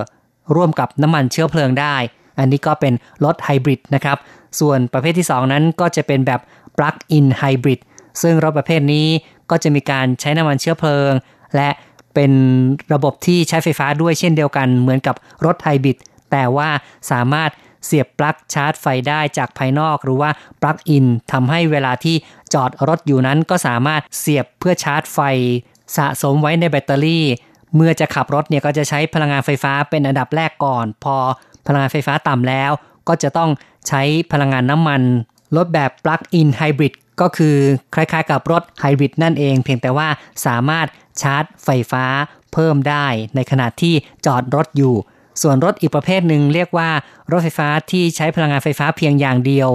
[0.56, 1.96] ร่วมกับน้ำมันเชื้อเพลิงได้
[2.40, 2.94] อันนี้ก็เป็น
[3.26, 4.18] รถไฮบริดนะครับ
[4.60, 6.42] ส่วนประเภทที่ 2 นั้นก็จะเป็นแบบ
[6.78, 7.80] plug-in hybrid
[8.22, 9.08] ซึ่งรถประเภทนี้
[9.50, 11.12] ก็จะมีการใช้น้ำมันเชื้อเพลิง
[11.56, 11.70] และ
[12.14, 12.32] เป็น
[12.94, 15.98] ระบบที่ใช้ไฟฟ้าด้วยเช่นเดียวกันเหมือนกับรถไฮบริด
[16.32, 16.70] แต่ว่า
[17.12, 17.50] สามารถ
[17.86, 20.30] เสียบปลั๊กชาร์จไฟได้จากภายนอกหรือว่า
[20.62, 22.16] plug-in ทำให้เวลาที่
[22.54, 25.20] จอดรถอยู่นั้นก็สามารถเสียบเพื่อชาร์จไฟ
[25.98, 27.26] สะสมไว้ในแบตเตอรี่
[27.76, 31.16] เมื่อจะขับรถเนี่ยก็จะใช้พลังงานไฟฟ้าเป็นอันดับแรกก่อน พอ
[31.66, 32.72] พลังงานไฟฟ้าต่ำแล้ว
[33.08, 33.50] ก็จะต้อง
[33.88, 35.02] ใช้พลังงานน้ำมัน
[35.56, 37.56] รถแบบ plug-in hybrid ก็คือ
[37.96, 40.08] คล้ายๆกับรถไฮบริดนั่นเอง เพียงแต่ว่า
[40.46, 40.88] สามารถ
[41.22, 42.06] ชาร์จไฟฟ้า
[42.54, 43.94] เพิ่มได้ในขณะที่
[44.26, 44.96] จอดรถอยู่
[45.42, 46.90] ส่วนรถอีกประเภทหนึ่งเรียกว่า
[47.32, 49.70] รถไฟฟ้าที่ใช้พลังงานไฟฟ้าเพียงอย่างเดียว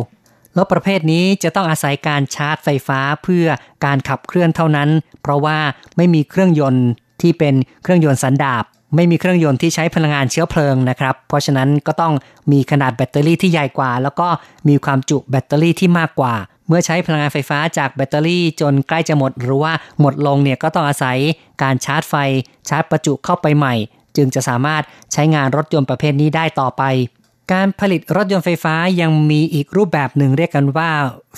[0.56, 3.46] รถประเภทนี้จะต้องอาศัยการชาร์จไฟฟ้าเพื่อ
[3.84, 4.88] การขับเคลื่อนเท่านั้น
[5.22, 5.58] เพราะว่า
[5.96, 6.86] ไม่มีเครื่องยนต์
[7.22, 8.64] ที่เป็นเครื่องยนต์สันดาป
[8.96, 12.14] ไม่มีเครื่องยนต์ที่ใช้พลังงานเชื้อเพลิงนะครับ เพราะฉะนั้นก็ต้อง
[12.52, 14.28] มีขนาดแบตเตอรี่ที่ใหญ่กว่า แล้วก็
[14.68, 16.34] มีความจุแบตเตอรี่ที่มากกว่า
[16.68, 21.18] เมื่อใช้พลังงานไฟฟ้าจากแบตเตอรี่จนใกล้จะหมดหรือว่าหมดลงเนี่ยก็ต้องอาศัย
[21.62, 22.14] การชาร์จไฟ
[22.68, 23.74] ชาร์จประจุเข้าไปใหม่
[24.16, 24.82] จึงจะสามารถ
[25.12, 26.82] ใช้งานรถยนต์ประเภทนี้ได้ต่อไป
[27.52, 30.90] การผลิตรถยนต์ไฟฟ้ายังมีอีกรูปแบบหนึ่งเรียกกันว่า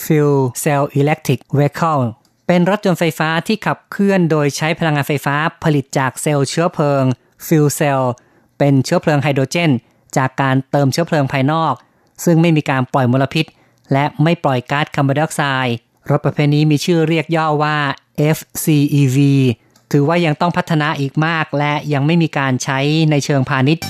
[0.02, 2.04] fuel cell electric vehicle
[2.46, 7.04] เป็นรถยนต์ไฟฟ้าที่ขับเคลื่อนโดยใช้พลังงานไฟฟ้าผลิตจากเซลล์เชื้อเพลิง
[7.46, 8.02] fuel cell
[8.58, 9.70] เป็นเชื้อเพลิงไฮโดรเจน
[10.16, 11.74] จากการเติมเชื้อเพลิงภายนอก
[12.24, 13.46] ซึ่งไม่มีการปล่อยมลพิษ
[13.92, 15.76] และไม่ปล่อยก๊าซคาร์บอนไดออกไซด์
[16.10, 17.76] รถประเภทนี้มีชื่อเรียกย่อว่า
[18.36, 19.16] FCEV
[19.92, 22.78] ถือว่ายังต้องพัฒนาอีกมาก และยังไม่มีการใช้
[23.10, 23.84] ในเชิงพาณิชย์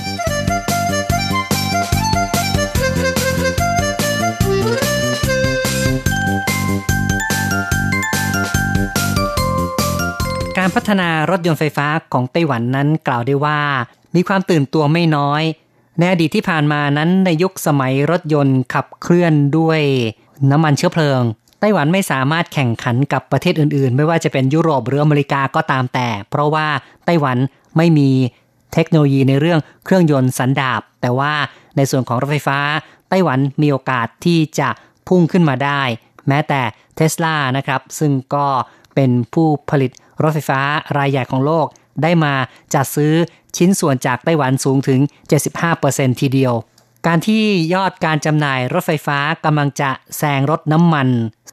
[10.68, 13.60] การพัฒนารถยนต์ไฟฟ้าของไต้หวันนั้นกล่าวได้ว่า
[14.14, 15.42] มีความตื่นตัวไม่น้อย
[15.98, 19.80] ในอดีตที่ผ่านมานั้นในยุคสมัยรถยนต์ขับเคลื่อนด้วย
[20.50, 21.20] น้ำมันเชื้อเพลิง
[21.60, 26.66] ไต้หวันไม่สามารถแข่งขันกับประเทศอื่นๆ ไม่ว่าจะเป็นยุโรปหรืออเมริกาก็ตามแต่ เพราะว่า
[27.04, 27.38] ไต้หวัน
[27.76, 28.10] ไม่มี
[28.72, 31.32] เทคโนโลยีในเรื่องเครื่องยนต์สันดาปแต่ว่า
[31.76, 32.58] ในส่วนของรถไฟฟ้า
[33.08, 34.68] ไต้หวันมีโอกาสที่จะ
[35.08, 35.82] พุ่งขึ้นมาได้
[36.28, 36.60] แม้แต่
[36.96, 38.46] เทสลานะครับ ซึ่งก็
[38.94, 39.90] เป็นผู้ผลิต
[40.22, 40.60] รถไฟฟ้า
[40.98, 41.66] รายใหญ่ของโลก
[42.02, 42.34] ได้มา
[42.74, 43.12] จัดซื้อ
[43.56, 45.00] ชิ้นส่วนจากไต้หวันสูงถึง
[45.60, 46.54] 75%ทีเดียว
[47.06, 51.08] การที่ยอดการจำหน่ายรถไฟฟ้ากำลังจะแซงรถน้ำมัน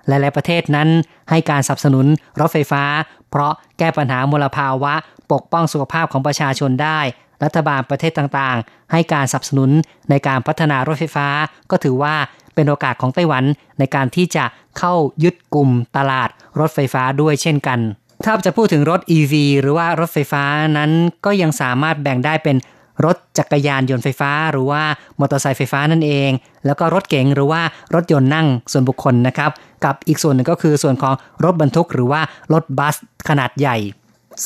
[0.08, 0.90] หลาย ๆ ประเทศนั้น
[1.30, 2.06] ให้การสนับสนุน
[2.40, 2.84] รถไฟฟ้า
[3.30, 4.94] เพราะแก้ปัญหามลภาวะ
[5.32, 7.00] ปกป้องสุขภาพของประชาชนได้
[7.44, 9.72] รัฐบาลประเทศต่างๆ ให้การสนับสนุน
[10.10, 11.28] ในการพัฒนารถไฟฟ้า
[11.72, 12.16] ก็ถือว่า
[12.56, 13.44] เป็นโอกาสของไต้หวัน
[13.80, 14.46] ในการที่จะ
[14.78, 17.80] เข้ายึดกลุ่มตลาดรถไฟฟ้าด้วยเช่นกัน
[18.24, 20.44] ถ้าจะพูดถึงรถ EV หรือว่ารถไฟฟ้า
[20.78, 20.92] นั้น
[21.26, 22.58] ก็ยังสามารถแบ่งได้เป็น
[23.06, 24.84] รถจักรยานยนต์ไฟฟ้า หรือว่า
[25.20, 26.32] มอเตอร์ไซค์ไฟฟ้านั่นเอง
[26.66, 27.62] แล้วก็รถเก๋งหรือว่า
[27.96, 29.52] รถยนต์นั่งส่วนบุคคลนะครับ
[29.86, 32.22] กับอีกส่วนหนึ่งก็คือส่วนของรถบรรทุก หรือว่า
[32.54, 32.96] รถบัส
[33.30, 33.78] ขนาดใหญ่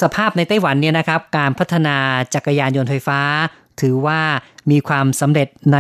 [0.02, 1.96] สภาพในไต้หวันเนี่ยนะครับ การพัฒนา
[2.34, 3.20] จักรยานยนต์ไฟฟ้า
[3.82, 4.20] ถือว่า
[4.72, 5.80] มีความสำเร็จใน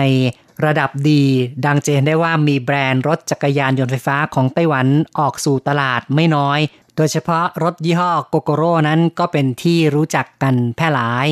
[0.66, 1.24] ระดับดี
[1.66, 4.88] ดังจะเห็นได้ว่ามีแบรนด์รถจักรยานยนต์ไฟฟ้าของไต้หวัน
[5.20, 6.60] ออกสู่ตลาดไม่น้อย
[7.00, 11.28] โดยเฉพาะรถยี่ห้อโกโกโร่นั้นก็เป็นที่รู้จักกันแพร่หลาย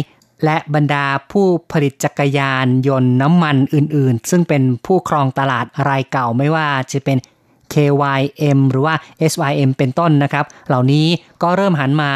[0.46, 7.18] และบรรดาผู้ผลิตจักรยานยนต์น้ำมันอื่นๆ ซึ่งเป็นผู้ครองตลาดรายเก่าไม่ว่าจะเป็น
[7.74, 8.96] KYM หรือว่า
[9.32, 11.08] SYM เป็นต้นนะครับ เหล่านี้
[11.44, 12.12] ก็เริ่มหันมา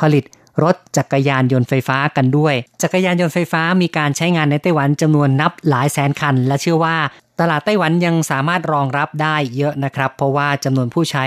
[0.00, 0.24] ผลิต
[0.62, 6.96] รถจักรยานยนต์ไฟฟ้ากันด้วย จักรยานยนต์ไฟฟ้ามีการใช้งานในไต้หวันจำนวนนับหลายแสนคัน และเชื่อว่า
[7.40, 11.26] ตลาดไต้หวันยังสามารถรองรับได้เยอะนะครับ เพราะว่าจำนวนผู้ใช้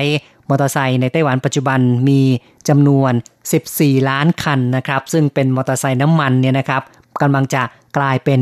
[0.50, 2.22] มอเตอร์ไซค์ในไต้หวันปัจจุบันมี
[2.70, 3.14] จำนวน
[3.60, 6.82] 14 ล้านคันนะครับ ซึ่งเป็นมอเตอร์ไซค์น้ำมันเนี่ยนะครับ
[7.22, 7.64] กำลังจะ
[7.98, 8.40] กลายเป็น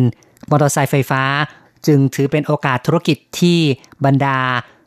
[0.51, 1.23] มอเตอร์ไซค์ไฟฟ้า
[1.87, 3.59] จึงถือเป็นโอกาสธุรกิจที่
[4.05, 4.37] บรรดา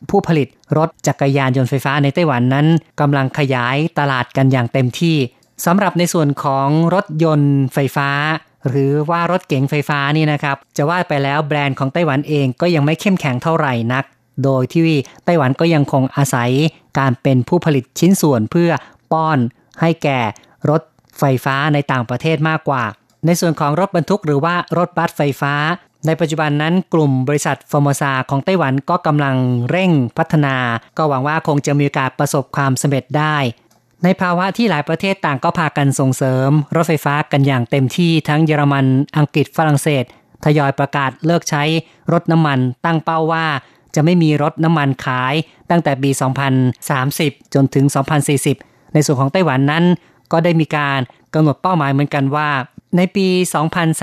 [0.09, 2.67] ผู้ผลิตรถจักรยานยนต์ไฟฟ้าในไต้หวันนั้น
[3.01, 5.17] กำลังขยายตลาดกันอย่างเต็มที่
[5.65, 8.09] สำหรับในส่วนของรถยนต์ไฟฟ้า
[8.69, 14.03] หรือว่ารถเก๋งไฟฟ้านี่นะครับ จะว่าไปแล้วแบรนด์ของไต้หวันเองก็ยังไม่เข้มแข็งเท่าไหร่นัก
[14.43, 14.83] โดยที่
[15.25, 16.51] ไต้หวันก็ยังคงอาศัย
[16.99, 18.71] การเป็นผู้ผลิตชิ้นส่วนเพื่อ
[19.11, 19.39] ป้อน
[19.81, 20.19] ให้แก่
[20.69, 20.81] รถ
[21.19, 22.83] ไฟฟ้าในต่างประเทศมากกว่า
[23.25, 25.53] ในส่วนของรถบรรทุกหรือว่ารถบัสไฟฟ้า
[26.07, 29.35] ในปัจจุบันนั้นกลุ่มบริษัทฟอร์มซาของไต้หวันก็กำลัง
[29.69, 30.55] เร่งพัฒนา
[30.97, 33.35] ก็หวังว่าคงจะมีโอกาสประสบความสำเร็จได้
[34.03, 38.85] ในภาวะที่หลายประเทศต่างก็พากันส่งเสริม รถไฟฟ้ากันอย่างเต็มที่ทั้งเยอรมัน
[39.17, 40.03] อังกฤษฝรั่งเศส
[40.45, 41.63] ทยอยประกาศเลิกใช้
[42.11, 43.45] รถน้ำมันตั้งเป้าว่า
[43.95, 45.33] จะไม่มีรถน้ำมันขาย
[45.69, 46.09] ตั้งแต่ปี
[46.81, 47.85] 2030 จนถึง
[48.39, 49.83] 2040 ในส่วนของไต้หวันนั้น
[50.31, 50.99] ก็ได้มีการ
[51.33, 52.49] กำหนดเป้าหมายเหมือนกันว่า
[52.97, 53.27] ในปี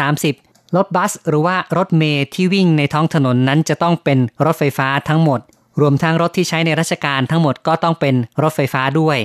[0.01, 5.41] 2030 รถบัสหรือว่ารถเมล์ที่วิ่งในท้องถนนนั้นจะต้องเป็นรถไฟฟ้าทั้งหมด
[5.81, 9.19] รวมทั้งรถที่ใช้ในราชการทั้งหมดก็ต้องเป็นรถไฟฟ้าด้วย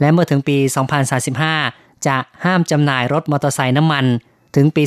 [0.00, 0.56] และเมื่อถึงปี
[1.30, 4.04] 2035 จะห้ามจำหน่ายรถมอเตอร์ไซค์น้ำมัน
[4.56, 4.82] ถึงปี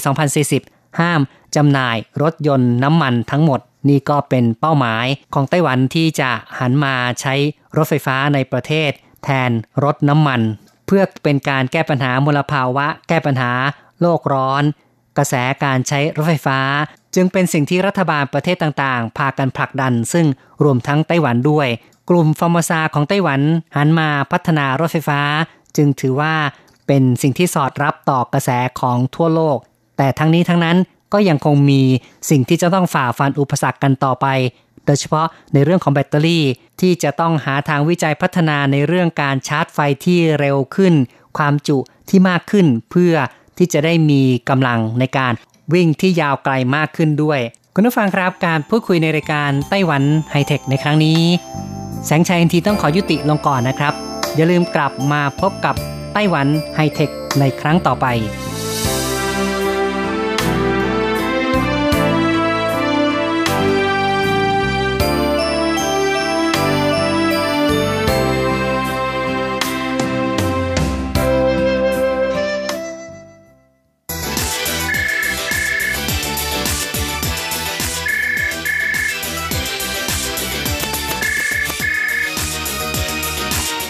[0.47, 1.19] 2040 ห้าม
[1.55, 7.33] จำหน่ายรถยนต์น้ำมันทั้งหมด นี่ก็เป็นเป้าหมายของไต้หวันที่จะหันมาใช้
[7.77, 8.91] รถไฟฟ้าในประเทศ
[9.23, 9.51] แทน
[9.83, 10.41] รถน้ำมัน
[10.87, 13.51] เพื่อเป็นการแก้ปัญหามลภาวะ แก้ปัญหา
[14.01, 14.63] โลกร้อน
[15.17, 16.59] กระแสการใช้รถไฟฟ้า
[17.15, 20.25] จึงเป็นสิ่งที่รัฐบาลประเทศต่างๆ พากันผลักดัน ซึ่ง
[20.63, 21.67] รวมทั้งไต้หวันด้วย
[22.09, 23.41] กลุ่มฟอร์มซาของไต้หวัน
[23.75, 25.21] หันมาพัฒนารถไฟฟ้า
[25.77, 26.35] จึงถือว่า
[26.87, 29.57] เป็นสิ่งที่สอดรับต่อกระแสของทั่วโลก
[29.97, 30.77] แต่ทั้งนี้ทั้งนั้น
[31.13, 31.81] ก็ยังคงมี
[32.29, 34.27] สิ่งที่จะต้องฝ่าฟันอุปสรรคกันต่อไป
[34.85, 36.43] โดยเฉพาะในเรื่องของแบตเตอรี่
[36.81, 40.93] ที่จะต้องหาทางวิจัยพัฒนาในเรื่องการชาร์จไฟที่เร็วขึ้น
[41.37, 41.77] ความจุ
[42.09, 43.15] ที่มากขึ้นเพื่อ
[43.57, 45.33] ที่จะได้มีกำลังในการ
[45.73, 47.39] วิ่งที่ยาวไกลมากขึ้นด้วย
[47.73, 51.19] คุณผู้ฟังครับการพูดคุยในรายการไต้หวันไฮเทคในครั้งนี้
[52.05, 53.93] แสงชัยอินทีต้องขอยุติลงก่อนนะครับ
[54.35, 55.75] อย่าลืมกลับมาพบกับ
[56.13, 58.05] ไต้หวันไฮเทคในครั้งต่อไป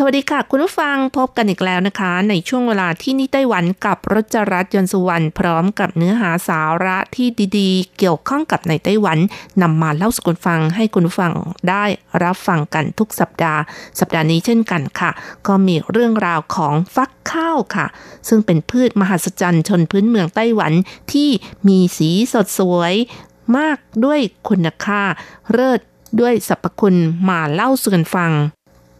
[0.00, 9.18] สวัสดีค่ะ คุณผู้ฟังพบกันอีกแล้วนะคะ ในช่วงเวลาที่นี่ไต้หวันกับรจรัสยนสุวรรณพร้อมกับเนื้อหาสาระที่ดีๆ เกี่ยวข้องกับในไต้หวัน
[9.62, 11.32] นำมาเล่าสู่คุณฟังให้คุณผู้ฟัง
[11.68, 11.84] ได้
[12.22, 13.60] รับฟังกันทุกสัปดาห์
[14.00, 15.10] สัปดาห์นี้เช่นกันค่ะ
[15.46, 17.86] ก็มีเรื่องราวของฟักข้าวค่ะ
[18.28, 20.72] ซึ่งเป็นพืชมหัศจรรย์ชนพื้นเมืองไต้หวัน
[21.12, 21.30] ที่
[21.68, 22.94] มีสีสดสวย
[23.56, 25.02] มากด้วยคุณค่า
[25.52, 25.80] เลิศ
[26.20, 26.96] ด้วยสรรพคุณ
[27.28, 28.32] มาเล่าสู่กันฟัง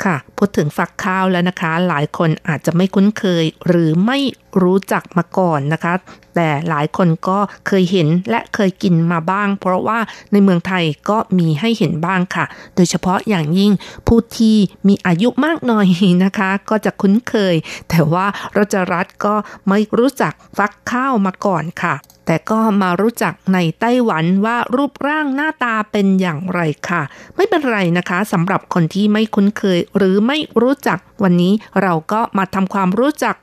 [0.05, 4.19] ค่ะ พูดถึงฝักข้าวแล้วนะคะ หลายคนอาจจะไม่คุ้นเคย หรือไม่
[4.63, 5.95] รู้จักมาก่อนนะคะ
[6.35, 9.99] แต่หลายคนก็เคยเห็นและเคยกินมาบ้าง เพราะว่า
[10.33, 13.73] ในเมืองไทยก็มีให้เห็นบ้างค่ะ โดยเฉพาะอย่างยิ่ง
[14.07, 14.57] ผู้ที่
[14.89, 15.87] มีอายุมากหน่อย
[16.25, 17.55] นะคะ ก็จะคุ้นเคย
[17.89, 19.35] แต่ว่าราจะรัฐก็
[19.69, 21.95] ไม่รู้จักฟักข้าวมาก่อนค่ะ
[22.31, 27.03] แต่ก็มารู้จักในไต้หวันว่ารูปร่างหน้าตาเป็นอย่างไรค่ะ
[27.37, 33.35] ไม่เป็นไรนะคะสำหรับคนที่ไม่คุ้นเคยหรือไม่รู้จักวันนี้เราก็มาทำความรู้จัก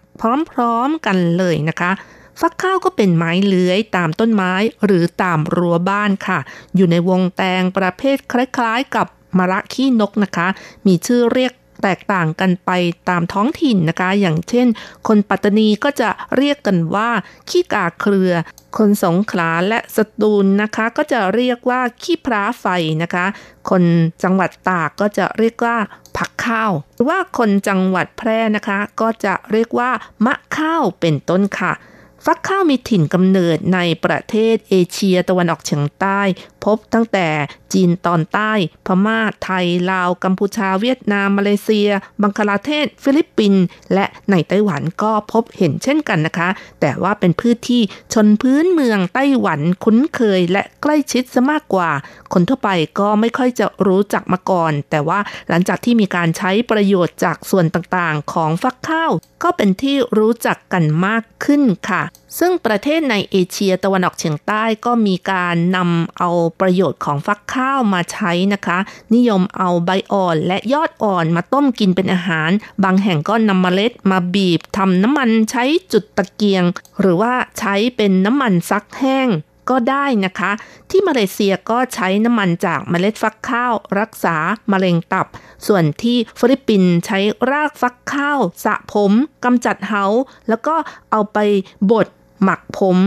[0.52, 1.92] พร้อมๆกันเลยนะคะ
[2.40, 4.54] ฟักข้าวก็เป็นไม้เลื้อยตามต้นไม้
[4.86, 6.40] หรือตามรั้วบ้านค่ะ
[6.76, 10.48] อยู่ในวงแตงประเภทคล้ายๆ กับมะระขี้นกนะคะ
[10.86, 12.72] มีชื่อเรียก แตกต่างกันไป
[13.10, 14.68] ตามท้องถิ่นนะคะ อย่างเช่น
[15.08, 17.10] คนปัตตานีก็จะเรียกกันว่า
[17.50, 18.32] ขี้กาเครือ
[18.78, 22.66] คนสงขลาและสตูลนะคะ ก็จะเรียกว่าขี้พร้าไฟ
[23.04, 23.26] นะคะ
[23.70, 23.84] คน
[24.24, 25.78] จังหวัดตากก็จะเรียกว่า
[26.18, 29.92] ผักข้าวหรือว่าคนจังหวัดแพร่นะคะ ก็จะเรียกว่า
[30.26, 31.74] มะข้าวเป็นต้นค่ะ
[32.26, 36.22] ฟักข้าวมีถิ่นกำเนิดในประเทศเอเชียตะวันออกเฉียงใต้
[36.64, 37.28] พบตั้งแต่
[37.76, 38.52] จีนตอนใต้
[38.86, 41.90] พม่า ไทย ลาว กัมพูชา เวียดนาม มาเลเซีย
[42.22, 46.50] บังคลาเทศ ฟิลิปปินส์ และในไต้หวันก็พบเห็นเช่นกันนะคะ
[46.82, 47.82] แต่ว่าเป็นพืชที่
[48.14, 51.92] ชนพื้นเมืองไต้หวันคุ้นเคยและใกล้ชิดซะมากกว่า
[52.34, 59.12] คนทั่วไปก็ไม่ค่อยจะรู้จักมาก่อน แต่ว่าหลังจากที่มีการใช้ประโยชน์จากส่วนต่างๆ ของฟักข้าว
[59.44, 62.04] ก็เป็นที่รู้จักกันมากขึ้นค่ะ
[62.40, 68.78] ซึ่งประเทศในเอเชียตะวันออกเฉียงใต้ก็มีการนำเอาประโยชน์ของฟักข้าวมาใช้นะคะ
[69.16, 72.52] นิยมเอาใบอ่อนและยอดอ่อนมาต้มกินเป็นอาหาร
[72.84, 76.64] บางแห่งก็นำเมล็ดมาบีบทำน้ำมันใช้จุดตะเกียง
[77.00, 79.30] หรือว่าใช้เป็นน้ำมันซักแห้ง
[79.70, 80.52] ก็ได้นะคะ
[80.90, 84.36] ที่มาเลเซียก็ใช้น้ำมันจากเมล็ดฟักข้าว รักษา
[84.72, 85.28] มะเร็งตับ
[85.68, 87.20] ส่วนที่ฟิลิปปินส์ใช้
[87.52, 89.12] รากฟักข้าวสระผม
[89.44, 90.06] กำจัดเหา
[90.50, 90.76] แล้วก็
[91.12, 91.38] เอาไป
[91.92, 92.08] บด
[92.44, 92.98] หมักผม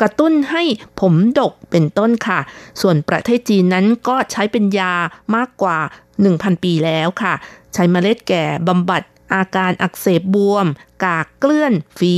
[0.00, 0.62] กระตุ้นให้
[1.00, 2.40] ผมดกเป็นต้นค่ะ
[2.80, 4.94] ส่วนประเทศจีนนั้นก็ใช้เป็นยา
[5.36, 5.78] มากกว่า
[6.20, 7.34] 1,000 ปีแล้วค่ะ
[7.74, 9.02] ใช้เมล็ดแก่บำบัด
[9.34, 10.66] อาการอักเสบบวม
[11.04, 12.16] กากเกลื่อน ฝี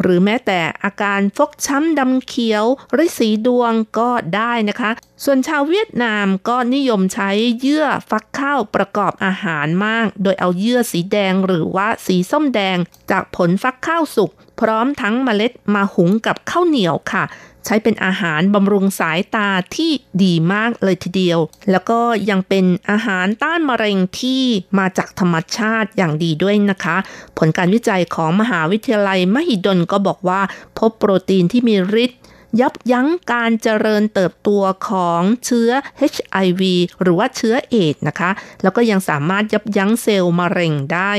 [0.00, 2.64] หรือแม้แต่อาการฟกช้ำดำเขียว
[2.98, 4.90] ริสีดวงก็ได้นะคะ
[5.24, 7.30] ส่วนชาวเวียดนามก็นิยมใช้
[7.60, 12.76] เยื่อฟักข้าวประกอบอาหารมาก โดยเอาเยื่อสีแดงหรือว่าสีส้มแดง
[13.10, 14.30] จากผลฟักข้าวสุก
[14.60, 17.24] พร้อมทั้งเมล็ดมาหุงกับข้าวเหนียวค่ะ
[17.66, 19.90] ใช้เป็นอาหารบำรุงสายตาที่
[20.22, 21.38] ดีมากเลยทีเดียว
[21.70, 24.42] แล้วก็ยังเป็นอาหารต้านมะเร็งที่
[24.78, 26.96] มาจากธรรมชาติอย่างดีด้วยนะคะ
[27.38, 30.40] ผลการวิจัยของมหาวิทยาลัยมหิดลก็บอกว่า
[30.78, 32.19] พบโปรตีนที่มีฤทธิ์
[32.60, 34.48] ยับยั้งการเจริญเติบโต
[34.88, 35.70] ของเชื้อ
[36.12, 36.62] HIV
[37.02, 38.30] หรือว่าเชื้อเอดนะคะ
[38.62, 41.12] แล้วก็ยังสามารถยับยั้งเซลล์มะเร็งได้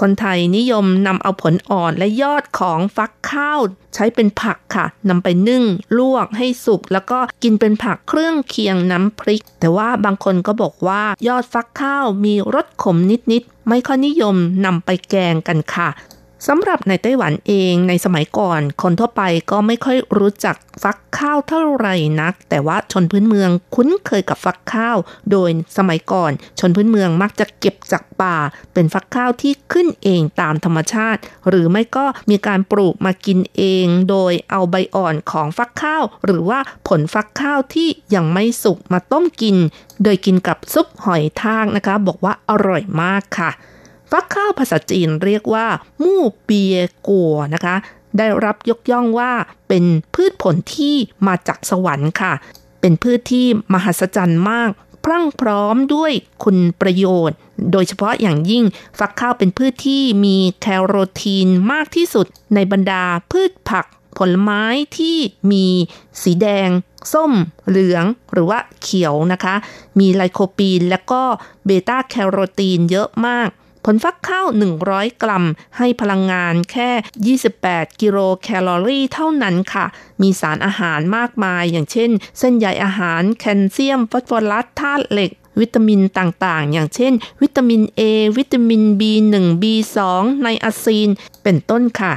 [0.00, 3.60] คนไทยนิยมนำเอาผลอ่อนและยอดของฟักข้าว
[3.94, 5.64] ใช้เป็นผักค่ะนำไปนึ่ง
[5.98, 12.96] ลวกให้สุก แล้วก็กินเป็นผักเครื่องเคียงน้ำพริก แต่ว่าบางคนก็บอกว่ายอดฟักข้าวมีรสขม
[13.32, 15.88] นิดๆไม่ค่อยนิยมนำไปแกงกันค่ะ
[16.48, 24.96] สำหรับในไต้หวันเองในสมัยก่อน คนทั่วไปก็ไม่ค่อยรู้จักฟักข้าวเท่าไหร่นัก แต่ว่าชนพื้นเมืองคุ้นเคยกับฟักข้าว
[25.30, 28.36] โดยสมัยก่อน ชนพื้นเมืองมักจะเก็บจากป่า
[28.72, 39.56] เป็นฟักข้าวที่ขึ้นเองตามธรรมชาติ หรือไม่ก็มีการปลูกมากินเอง โดยเอาใบอ่อนของฟักข้าว หรือว่าผลฟักข้าวที่ยังไม่สุกมาต้มกิน
[40.02, 43.50] โดยกินกับซุปหอยทากนะคะ บอกว่าอร่อยมากค่ะ
[44.10, 45.66] ฟักข้าวภาษาจีนเรียกว่า
[46.02, 46.76] มู่เปีย
[47.08, 47.76] กัวนะคะ
[48.18, 49.32] ได้รับยกย่องว่า
[49.68, 49.84] เป็น
[50.14, 50.96] พืชผลที่
[51.26, 52.32] มาจากสวรรค์ค่ะ
[52.80, 54.70] เป็นพืชที่มหัศจรรย์มาก
[55.04, 56.12] พรั่งพร้อมด้วย
[56.44, 57.36] คุณประโยชน์
[57.72, 58.64] โดยเฉพาะอย่างยิ่ง
[58.98, 63.86] ฟักข้าวเป็นพืชที่มีแคโรทีนมากที่สุดในบรรดาพืชผัก
[64.18, 64.62] ผลไม้
[64.98, 65.16] ที่
[65.50, 65.66] มี
[66.22, 66.68] สีแดง
[67.12, 67.32] ส้ม
[67.68, 69.54] เหลืองหรือว่าเขียวนะคะ
[69.98, 71.22] มีไลโคปีนและก็
[71.66, 73.48] เบต้าแคโรทีนเยอะมาก
[73.84, 74.46] ผลฟักข้าว
[74.84, 75.44] 100 กรัม
[75.78, 79.86] ให้พลังงานแค่ 28 กิโลแคลอรี่เท่านั้นค่ะ
[80.22, 87.12] มีสารอาหารมากมายอย่างเช่น เส้นใยอาหารแคลเซียม ฟอสฟอรัสธาตุเหล็กวิตามินต่างๆ อย่างเช่น
[87.42, 88.02] วิตามิน A
[88.38, 89.98] วิตามิน B1 B2
[90.42, 91.08] ไนอาซีน
[91.42, 92.12] เป็นต้นค่ะ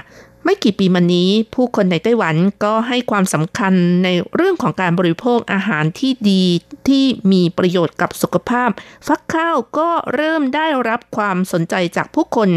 [0.45, 3.73] ไม่กี่ปีมานี้ ผู้คนในไต้หวันก็ให้ความสำคัญ
[4.03, 6.43] ในเรื่องของการบริโภคอาหารที่ดี
[6.87, 8.69] ที่มีประโยชน์กับสุขภาพ
[9.07, 12.49] ฟักข้าวก็เริ่มได้รับความสนใจจากผู้คน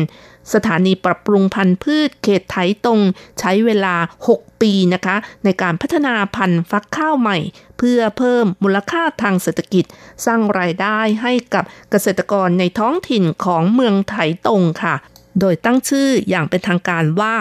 [0.54, 3.00] สถานีปรับปรุงพันธุ์พืชเขตไถตรง
[3.40, 3.94] ใช้เวลา
[4.30, 7.38] 6 ปีนะคะ ในการพัฒนาพันธุ์ฟักข้าวใหม่
[7.78, 9.84] เพื่อเพิ่มมูลค่าทางเศรษฐกิจ
[10.26, 14.14] สร้างรายได้ให้กับเกษตรกรในท้องถิ่นของเมืองไถ
[14.46, 14.96] ตรงค่ะ
[15.40, 17.34] โดยตั้งชื่ออย่างเป็นทางการว่า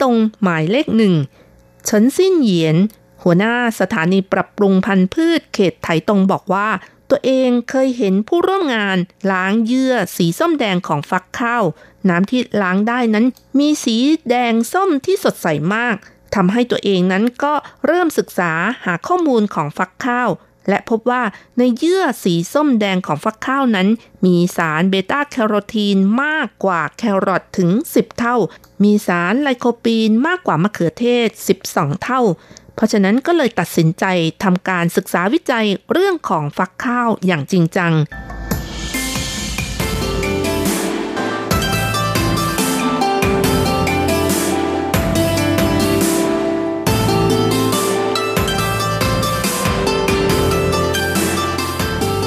[0.00, 1.14] ตรงหมายเลขหนึ่ง
[1.84, 2.76] เฉินซิ้นเหยียน
[3.22, 6.68] หัวหน้าสถานีปรับปรุงพันธุ์พืชเขตไถตรงบอกว่า
[7.10, 8.96] ตัวเองเคยเห็นผู้ร่วมงาน
[9.30, 11.64] ล้างเยื่อสีส้มแดงของฟักข้าว
[12.08, 13.26] น้ำที่ล้างได้นั้น
[13.58, 13.96] มีสี
[14.30, 15.96] แดงส้มที่สดใสมาก
[16.34, 17.54] ทำให้ตัวเองนั้นก็
[17.86, 18.52] เริ่มศึกษา
[18.84, 20.28] หาข้อมูลของฟักข้าว
[20.68, 21.22] และพบว่า
[21.58, 23.88] ในเยื่อสีส้มแดงของฟักข้าวนั้น
[24.24, 28.36] มีสารเบต้าแคโรทีนมากกว่าแครอทถึง 10 เท่า
[28.82, 31.28] มีสารไลโคปีนมากกว่ามะเขือเทศ
[31.66, 32.20] 12 เท่า
[32.74, 34.04] เพราะฉะนั้นก็เลยตัดสินใจ
[34.42, 37.92] ทำการศึกษาวิจัยเรื่องของฟักข้าวอย่างจริงจัง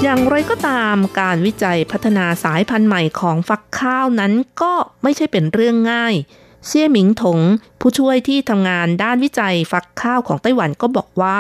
[0.10, 6.14] อย่างไรก็ตามการวิจัยพัฒนาสายพันธุ์ใหม่ของฟักข้าวนั้นก็ไม่ใช่เป็นเรื่องง่าย
[6.66, 7.40] เซี่ยหมิงถง
[7.80, 11.38] ผู้ช่วยที่ทำงานด้านวิจัยฟักข้าวของไต้หวันก็บอกว่า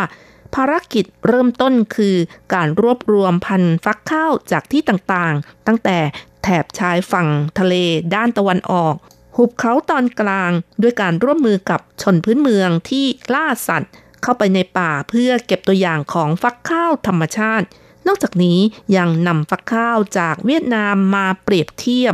[0.55, 2.15] ภารกิจเริ่มต้นคือ
[2.53, 5.97] การรวบรวมพันธุ์ฟักข้าวจากที่ต่างๆ ตั้งแต่
[6.43, 7.27] แถบชายฝั่ง
[7.59, 7.73] ทะเล
[8.15, 8.95] ด้านตะวันออก
[9.35, 10.51] หุบเขาตอนกลาง
[10.81, 13.91] ด้วยการร่วมมือกับชนพื้นเมืองที่ล่าสัตว์
[14.23, 17.67] เข้าไปในป่าเพื่อเก็บตัวอย่างของฟักข้าวธรรมชาติ
[18.07, 18.59] นอกจากนี้
[18.97, 22.13] ยังนำฟักข้าวจากเวียดนามมาเปรียบเทียบ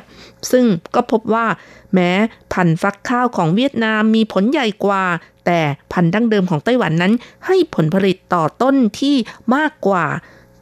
[0.51, 0.65] ซึ่ง
[0.95, 1.47] ก็พบว่า
[1.93, 2.11] แม้
[2.53, 5.05] พันธุ์ฟักข้าวของเวียดนามมีผลใหญ่กว่า
[5.45, 5.61] แต่
[5.93, 7.13] พันธุ์ดั้งเดิมของไต้หวันนั้น
[7.47, 9.15] ให้ผลผลิตต่อต้นที่
[9.55, 10.05] มากกว่า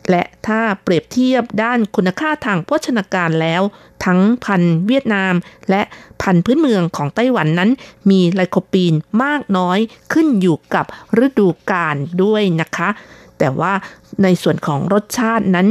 [0.09, 3.61] และถ้าเปรียบเทียบด้านคุณค่าทางโภชนาการแล้ว
[4.05, 5.33] ทั้งพันธุ์เวียดนาม
[5.69, 5.81] และ
[6.21, 7.69] พันธุ์พื้นเมืองของไต้หวันนั้น
[8.09, 9.79] มีไลโคปีนมากน้อย
[10.13, 10.85] ขึ้นอยู่กับ
[11.25, 12.89] ฤดูกาลด้วยนะคะ
[13.41, 13.73] แต่ว่า
[14.23, 15.67] ในส่วนของรสชาตินั้น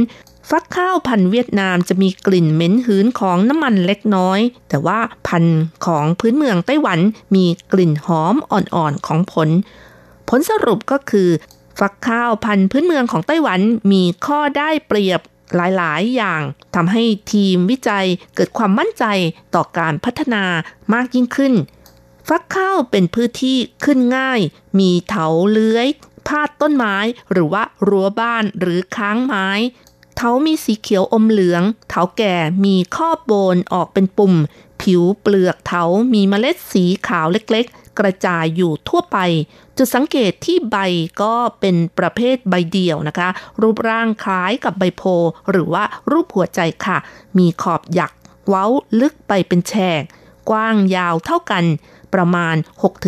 [0.49, 5.45] ฟักข้าวพันเวียดนามจะมีกลิ่นเหม็นหืนของน้ำมันเล็กน้อย แต่ว่าพัน
[5.85, 6.99] ของพื้นเมืองไต้หวัน
[7.35, 9.49] มีกลิ่นหอมอ่อนๆของผล
[10.29, 11.29] ผลสรุปก็คือ
[11.79, 13.59] ฟักข้าวพันพื้นเมืองของไต้หวัน
[13.91, 15.21] มีข้อได้เปรียบ
[15.55, 16.41] หลาย ๆ อย่าง
[16.75, 18.05] ทำให้ทีมวิจัย
[18.35, 19.05] เกิดความมั่นใจ
[19.55, 20.43] ต่อการพัฒนา
[20.93, 21.53] มากยิ่งขึ้น
[22.29, 24.39] ฟักข้าวเป็นพืชที่ขึ้นง่าย
[24.79, 25.87] มีเถาเลื้อย
[26.27, 26.95] พาดต้นไม้
[27.31, 29.47] หรือว่ารั้วบ้านหรือค้างไม้
[30.15, 34.33] เถามีสีเขียวอมเหลืองเถาแก่มีข้อโบนออกเป็นปุ่ม
[34.81, 39.17] ผิวเปลือกเถามีเมล็ดสีขาวเล็กๆ กระจายอยู่ทั่วไป
[39.77, 40.77] จุดสังเกตที่ใบ
[41.21, 43.29] ก็เป็นประเภทใบเดี่ยวนะคะ
[43.61, 45.03] รูปร่างคล้ายกับใบโพ
[45.51, 46.97] หรือว่ารูปหัวใจค่ะ
[47.37, 48.11] มีขอบหยัก
[48.47, 48.65] เว้า
[48.99, 50.03] ลึกไปเป็นแฉก
[50.49, 51.63] กว้างยาวเท่ากัน
[52.13, 52.55] ประมาณ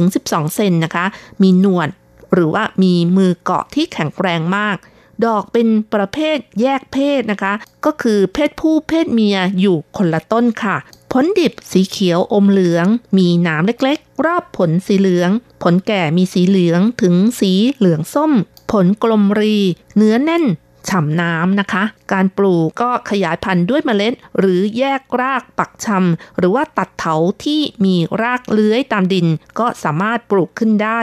[0.02, 1.06] 6-12 เซนนะคะ
[1.42, 1.90] มีหนวด
[2.34, 4.78] หรือว่ามีมือเกาะที่แข็งแรงมาก
[5.26, 7.54] ดอกเป็นประเภทแยกเพศนะคะ
[7.86, 10.78] ก็คือเพศผู้เพศเมียอยู่คนละต้นค่ะ
[11.12, 15.30] ผลดิบสีเขียวอมเหลือง มีหนามเล็กๆ รอบผลสีเหลือง
[15.64, 18.32] ผลแก่มีสีเหลืองถึงสีเหลืองส้ม
[18.72, 19.56] ผลกลมรี
[19.98, 20.46] เนื้อแน่น
[20.90, 29.28] ฉ่ำน้ำนะคะ การปลูกก็ขยายพันธุ์ด้วยเมล็ด หรือแยกรากปักชำหรือว่าตัดเถาที่มีรากเลื้อยตามดิน
[29.60, 31.00] ก็สามารถปลูกขึ้นได้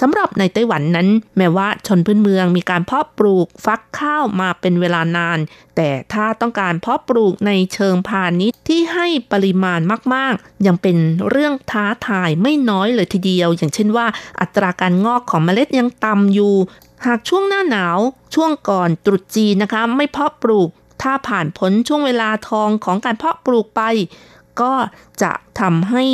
[0.00, 5.38] สำหรับในไต้หวันนั้น แม้ว่าชนพื้นเมืองมีการเพาะปลูกฟักข้าวมาเป็นเวลานาน
[5.76, 9.80] แต่ถ้าต้องการเพาะปลูกในเชิงพาณิชย์ที่ให้ปริมาณ
[10.14, 10.96] มากๆ ยังเป็น
[11.30, 14.06] เรื่องท้าทายไม่น้อยเลยทีเดียว อย่างเช่นว่า
[14.40, 16.54] อัตราการงอกของเมล็ดยังต่ำอยู่
[17.06, 17.98] หากช่วงหน้าหนาว
[18.34, 20.68] ช่วงก่อนตรุษจีนนะคะ ไม่เพาะปลูก
[21.02, 23.82] ถ้าผ่านพ้นช่วงเวลาทองของการเพาะปลูกไป
[24.60, 24.72] ก็
[25.22, 26.04] จะทำให้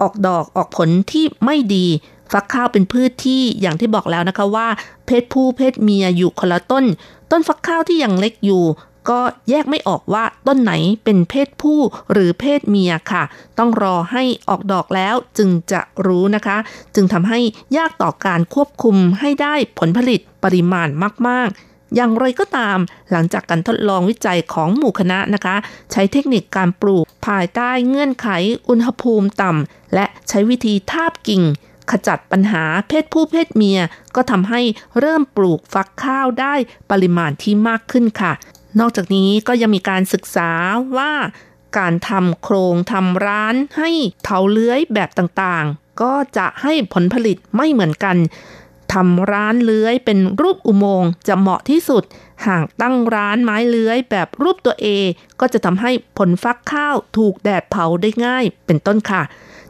[0.00, 1.86] ออกดอกออกผลที่ไม่ดี
[2.32, 4.68] ฟักข้าวเป็นพืชที่อย่างที่บอกแล้วนะคะว่า
[5.06, 6.84] เพศผู้เพศเมียอยู่คนละต้น
[7.30, 8.64] ต้นฟักข้าวที่ยังเล็กอยู่
[9.10, 9.20] ก็
[9.50, 10.72] แยกไม่ออกว่าต้นไหน
[11.04, 11.80] เป็นเพศผู้
[12.12, 13.22] หรือเพศเมียค่ะ
[13.58, 16.56] ต้องรอให้ออกดอกแล้วจึงจะรู้นะคะ
[16.94, 17.40] จึงทำให้
[17.76, 20.88] ยากต่อการควบคุมให้ได้ผลผลิตปริมาณ
[21.28, 22.78] มาก ๆอย่างไรก็ตาม
[23.10, 25.56] หลังจากการทดลองวิจัยของหมู่คณะนะคะ
[25.92, 28.28] ใช้เทคนิคการปลูกภายใต้เงื่อนไข
[28.68, 31.42] อุณหภูมิต่ำและใช้วิธีทาบกิ่ง
[31.90, 33.80] ขจัดปัญหาเพศผู้เพศเมีย
[34.14, 34.60] ก็ทำให้
[34.98, 36.54] เริ่มปลูกฟักข้าวได้
[36.90, 38.32] ปริมาณที่มากขึ้นค่ะ
[38.80, 40.50] นอกจากนี้ก็ยังมีการศึกษา
[40.96, 41.12] ว่า
[41.78, 43.90] การทำโครงทำร้านให้
[44.24, 48.16] เถาเลื้อยแบบต่างๆ ก็จะให้ผลผลิตไม่เหมือนกัน
[48.92, 52.02] ทำร้านเลื้อยเป็นรูปอุโมงค์จะเหมาะที่สุด
[52.46, 54.86] หากตั้งร้านไม้เลื้อยแบบรูปตัวเอ
[55.40, 59.22] ก็จะทำให้ผลฟักข้าวถูกแดดเผาได้ง่ายเป็นต้นค่ะ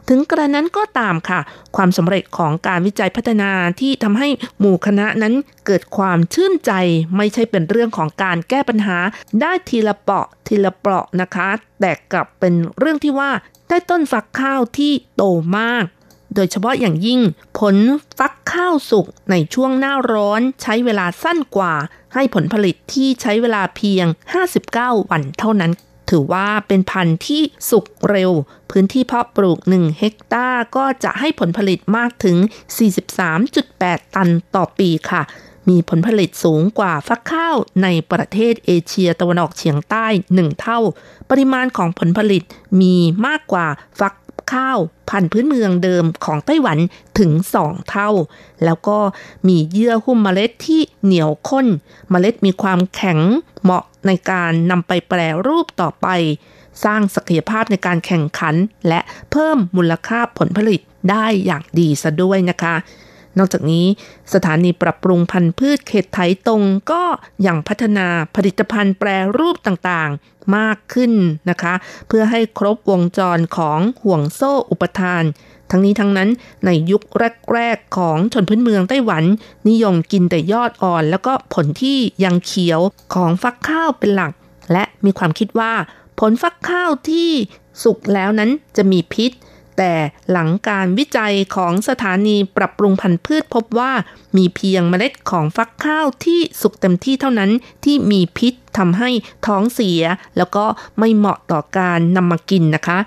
[0.09, 1.39] ถึงกระนั้นก็ตามค่ะ
[1.75, 3.51] ความสำเร็จของการวิจัยพัฒนา
[3.81, 4.29] ที่ทำให้
[4.59, 5.33] หมู่คณะนั้น
[5.65, 6.71] เกิดความชื่นใจ
[7.17, 8.97] ไม่ใช่เป็นเรื่องของการแก้ปัญหา
[9.41, 11.49] ได้ทีละเปาะทีละเปราะนะคะ
[11.79, 13.31] แต่กลับเป็นเรื่องที่ว่า
[13.69, 15.23] ได้ต้นฟักข้าวที่โต
[15.57, 15.85] มาก
[16.35, 17.21] โดยเฉพาะอย่างยิ่ง
[17.59, 17.75] ผล
[18.17, 21.73] ฟักข้าวสุกในช่วงหน้าร้อนใช้เวลาสั้นกว่า
[22.13, 24.05] ให้ผลผลิตที่ใช้เวลาเพียง
[24.57, 25.71] 59 วันเท่านั้น
[26.09, 28.31] ถือว่าเป็นพันธุ์ที่สุกเร็ว
[28.71, 32.37] พื้นที่เพาะปลูก 1 เฮกตาร์ก็จะให้ผลผลิตมากถึง
[33.05, 35.21] 43.8 ตันต่อปีค่ะ
[35.69, 40.79] มีผลผลิตสูงกว่าฟักข้าวในประเทศเอเชียตะวันออกเฉียงใต้ 1 เท่า
[41.29, 42.43] ปริมาณของผลผลิต
[42.81, 42.95] มี
[43.27, 43.67] มากกว่า
[43.99, 44.13] ฟัก
[44.53, 44.79] ข้าว
[45.09, 46.77] พันธุ์พื้นเมืองเดิมของไต้หวัน
[47.19, 47.31] ถึง
[47.61, 48.09] 2 เท่า
[48.65, 48.97] แล้วก็
[49.47, 51.67] มีเยื่อหุ้มเมล็ดที่เหนียวข้น
[52.11, 53.19] เมล็ดมีความแข็ง
[53.63, 56.07] เหมาะในการนำไปแปรรูปต่อไป
[56.83, 58.55] สร้างศักยภาพในการแข่งขัน
[58.87, 58.99] และ
[59.31, 60.81] เพิ่มมูลค่าผลผลิต
[61.11, 62.75] ได้อย่างดีซะด้วยนะคะ
[63.39, 63.85] นอกจากนี้
[64.33, 67.03] สถานีปรับปรุงพันธุ์พืชเขตไถตรงก็
[67.47, 71.13] ยังพัฒนาผลิตภัณฑ์แปรรูปต่างๆมากขึ้น
[71.49, 71.73] นะคะ
[72.07, 75.23] เพื่อให้ครบวงจรของห่วงโซ่อุปทาน
[75.71, 76.29] ทั้งนี้ทั้งนั้น
[76.65, 77.03] ในยุค
[77.53, 79.23] แรก ๆ ของชนพื้นเมืองไต้หวัน
[79.69, 82.81] นิยมกินแต่ยอดอ่อน แล้วก็ผลที่ยังเขียว
[83.13, 84.31] ของฟักข้าวเป็นหลัก
[84.71, 85.73] และมีความคิดว่า
[86.19, 87.31] ผลฟักข้าวที่
[87.83, 89.31] สุกแล้วนั้นจะมีพิษ
[89.77, 89.93] แต่
[90.31, 93.91] หลังการวิจัยของสถานีปรับปรุงพันธุ์พืชพบว่า
[94.37, 97.51] มีเพียงเมล็ดของฟักข้าวที่สุกเต็มที่เท่านั้น
[97.85, 99.09] ที่มีพิษทำให้
[99.47, 100.01] ท้องเสีย
[100.37, 100.65] แล้วก็
[100.99, 102.97] ไม่เหมาะต่อการนำมากินนะคะ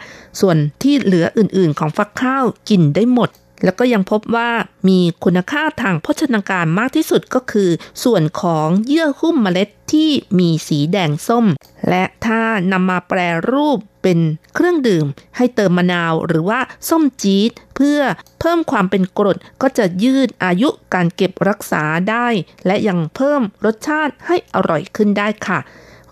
[0.41, 3.31] ส่วนที่เหลืออื่นๆ ของฟักข้าวกินได้หมด
[3.65, 4.51] แล้วก็ยังพบว่า
[4.89, 7.71] มีคุณค่าทางโภชนาการมากที่สุดก็คือ
[8.05, 11.47] ส่วนของเยื่อหุ้มเมล็ดที่มีสีแดงส้ม
[11.89, 12.43] และถ้า
[12.73, 13.19] นำมาแปร
[13.51, 14.19] รูปเป็น
[14.55, 15.07] เครื่องดื่ม
[15.37, 18.01] ให้เติมมะนาวหรือว่าส้มจี๊ดเพื่อ
[18.41, 22.29] เพิ่มความเป็นกรดก็จะยืดอายุการเก็บรักษาได้
[22.67, 25.59] และยังเพิ่มรสชาติให้อร่อยขึ้นได้ค่ะ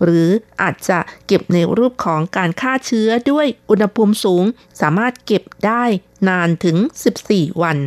[0.03, 0.29] หรือ
[0.61, 4.43] อาจจะเก็บในรูปของการฆ่าเชื้อด้วยอุณหภูมิสูง
[4.81, 5.83] สามารถเก็บได้
[6.27, 6.77] นานถึง
[7.19, 7.79] 14 วัน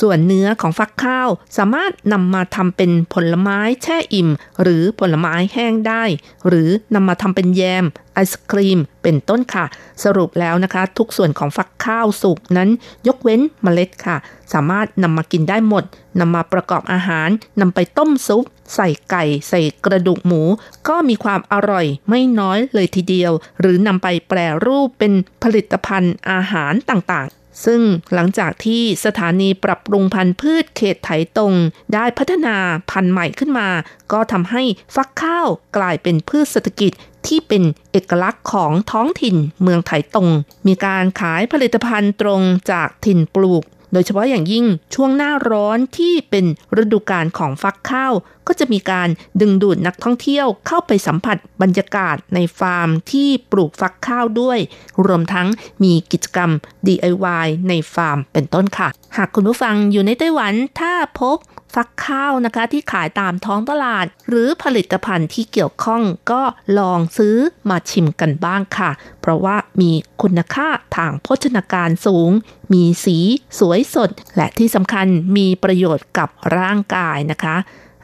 [0.00, 4.28] ส่วนเนื้อของฟักข้าวสามารถนำมาทำเป็นผลไม้แช่อิ่ม
[4.62, 6.04] หรือผลไม้แห้งได้
[6.48, 9.64] หรือนำมาทำเป็นแยมไอศครีม เป็นต้นค่ะ
[10.04, 12.68] สรุปแล้วนะคะ ทุกส่วนของฟักข้าวสุกนั้น
[13.06, 14.16] ยกเว้นเมล็ดค่ะ
[14.52, 15.84] สามารถนำมากินได้หมด
[16.20, 17.28] นำมาประกอบอาหาร
[17.60, 18.44] นำไปต้มซุป
[18.74, 20.42] ใส่ไก่ ใส่กระดูกหมู
[20.88, 25.12] ก็มีความอร่อยไม่น้อยเลยทีเดียว หรือนำไปแปรรูปเป็น
[25.42, 27.82] ผลิตภัณฑ์อาหารต่างๆ ซึ่ง
[28.14, 31.54] หลังจากที่สถานีปรับปรุงพันธุ์พืชเขตไถตรง
[31.94, 32.56] ได้พัฒนา
[32.90, 33.68] พันธุ์ใหม่ขึ้นมา
[34.12, 34.62] ก็ทำให้
[34.94, 36.92] ฟักข้าวกลายเป็นพืชเศรษฐกิจ
[37.26, 37.62] ที่เป็น
[37.92, 40.28] เอกลักษณ์ของท้องถิ่นเมืองไถตรง
[40.66, 42.40] มีการขายผลิตภัณฑ์ตรง
[42.72, 43.62] จากถิ่นปลูก
[43.92, 46.44] โดยเฉพาะอย่างยิ่งช่วงหน้าร้อนที่เป็น
[46.82, 48.12] ฤดูกาลของฟักข้าว
[48.46, 49.08] ก็จะมีการ
[49.40, 54.58] ดึงดูดนักท่องเที่ยวเข้าไปสัมผัสบรรยากาศในฟาร์มที่ปลูกฟักข้าวด้วย
[55.06, 55.46] รวมทั้ง
[55.82, 56.50] มีกิจกรรม
[56.86, 61.36] DIY ในฟาร์มเป็นต้นค่ะ หากคุณผู้ฟังอยู่ในไต้หวันถ้าพบ
[61.74, 66.42] ฟักข้าวนะคะที่ขายตามท้องตลาด หรือผลิตภัณฑ์ที่เกี่ยวข้องก็
[66.78, 67.36] ลองซื้อ
[67.68, 68.90] มาชิมกันบ้างค่ะ
[69.20, 69.92] เพราะว่ามี
[70.22, 72.30] คุณค่าทางโภชนาการสูง
[72.72, 73.18] มีสี
[73.58, 75.06] สวยสด และที่สำคัญ
[75.36, 77.56] มีประโยชน์กับร่างกายนะคะ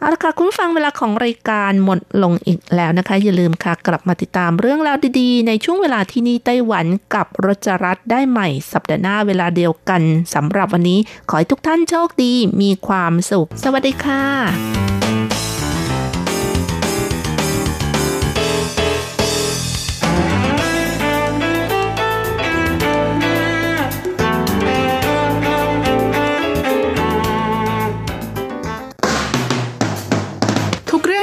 [0.05, 10.03] เอาละค่ะคุณฟังเวลาของรายการหมดลงอีกแล้วนะคะ อย่าลืมค่ะกลับมาติดตามเรื่องราวดีๆ ในช่วงเวลาที่นี่ไต้หวันกับรจรัสได้ใหม่สัปดาห์หน้าเวลาเดียวกัน
[10.35, 10.99] สำหรับวันนี้
[11.29, 12.33] ขอให้ทุกท่านโชคดี
[12.63, 14.23] มีความสุข สวัสดีค่ะ「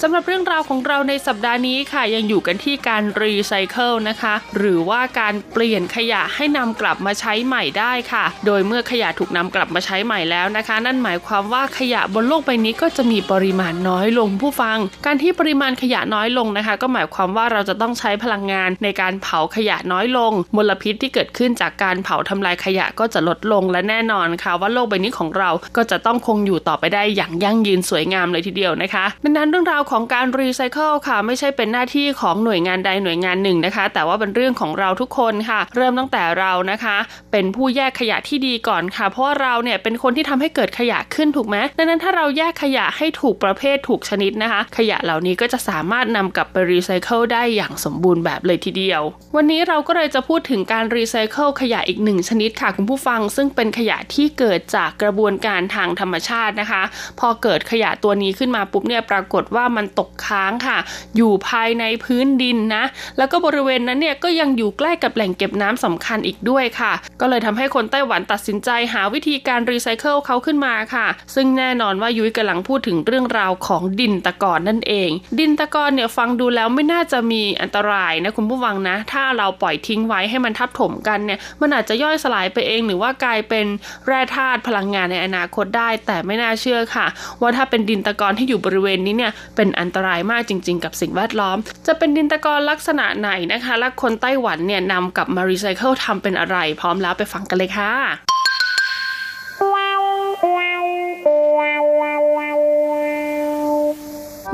[0.00, 36.96] สำหรับเรื่องราวของเราในสัปดาห์นี้ค่ะ ยังอยู่กันที่การรีไซเคิลนะคะ หรือว่าการเปลี่ยนขยะให้นำกลับมาใช้ใหม่ได้ค่ะ โดยเมื่อขยะถูกนำกลับมาใช้ใหม่แล้วนะคะ นั่นหมายความว่าขยะบนโลกใบนี้ก็จะมีปริมาณน้อยลงผู้ฟัง การที่ปริมาณขยะน้อยลงนะคะ ก็หมายความว่าเราจะต้องใช้พลังงานในการเผาขยะน้อยลงมลพิษที่เกิดขึ้นจากการเผาทำลายขยะก็จะลดลงและแน่นอนค่ะ ว่าโลกใบนี้ของเราก็จะต้องคงอยู่ต่อไปได้อย่างยั่งยืนสวยงามเลยทีเดียวนะคะดังนั้นเรื่องราวของการรีไซเคิลค่ะ ไม่ใช่เป็นหน้าที่ของหน่วยงานใดหน่วยงานหนึ่งนะคะ แต่ว่าเป็นเรื่องของเราทุกคนค่ะ เริ่มตั้งแต่เรานะคะ
[37.32, 49.02] เป็นผู้แยกขยะที่ดีก่อนค่ะ เพราะว่าเราเนี่ยเป็นคนที่ทำให้เกิดขยะขึ้นถูกไหมดังนั้นถ้าเราแยกขยะให้ถูกประเภทถูกชนิดนะคะ ขยะเหล่านี้ก็จะสามารถนำกลับไปรีไซเคิลได้อย่างสมบูรณ์แบบเลยทีเดียว
[49.36, 56.82] วันนี้เราก็เลยจะพูดถึงการรีไซเคิลขยะอีกหนึ่งชนิดค่ะคุณผู้ฟัง ซึ่งเป็นขยะที่เกิดจากกระบวนการทางธรรมชาตินะคะ
[57.20, 60.78] พอเกิดขยะตัวนี้ขึ้นมาปุ๊บเนี่ยปรากฏว่ามันตกค้างค่ะ
[61.16, 62.84] อยู่ภายในพื้นดินนะ
[63.18, 83.66] แล้วก็บริเวณนั้นเนี่ยก็ยังอยู่ใกล้กับแหล่งเก็บน้ำสำคัญอีกด้วยค่ะ ก็เลยทำให้คนไต้หวันตัดสินใจหาวิธีการรีไซเคิลเขาขึ้นมาค่ะ ซึ่งแน่นอนว่ายุ้ยกำลังพูดถึงเรื่องราวของดินตะกอนนั่นเอง ดินตะกอนเนี่ยฟังดูแล้วไม่น่าจะมีอันตรายนะคุณผู้ฟังนะ ถ้าเราปล่อยทิ้งไว้ให้มันทับถมกันเนี่ยมันอาจจะย่อยสลายไปเอง หรือว่ากลายเป็น
[84.06, 87.06] แร่ธาตุพลังงานในอนาคตได้ แต่ไม่น่าเชื่อค่ะ
[87.40, 97.92] ว่าถ้าเป็นดินตะกอนที่อยู่บริเวณนี้เนี่ยเป็นอันตรายมากจริง ๆ กับสิ่งแวดล้อม จะเป็นดินตะกอนลักษณะไหนนะคะ และคนไต้หวันเนี่ยนำกลับมารีไซเคิลทำเป็นอะไร พร้อมแล้วไปฟังกันเลยค่ะ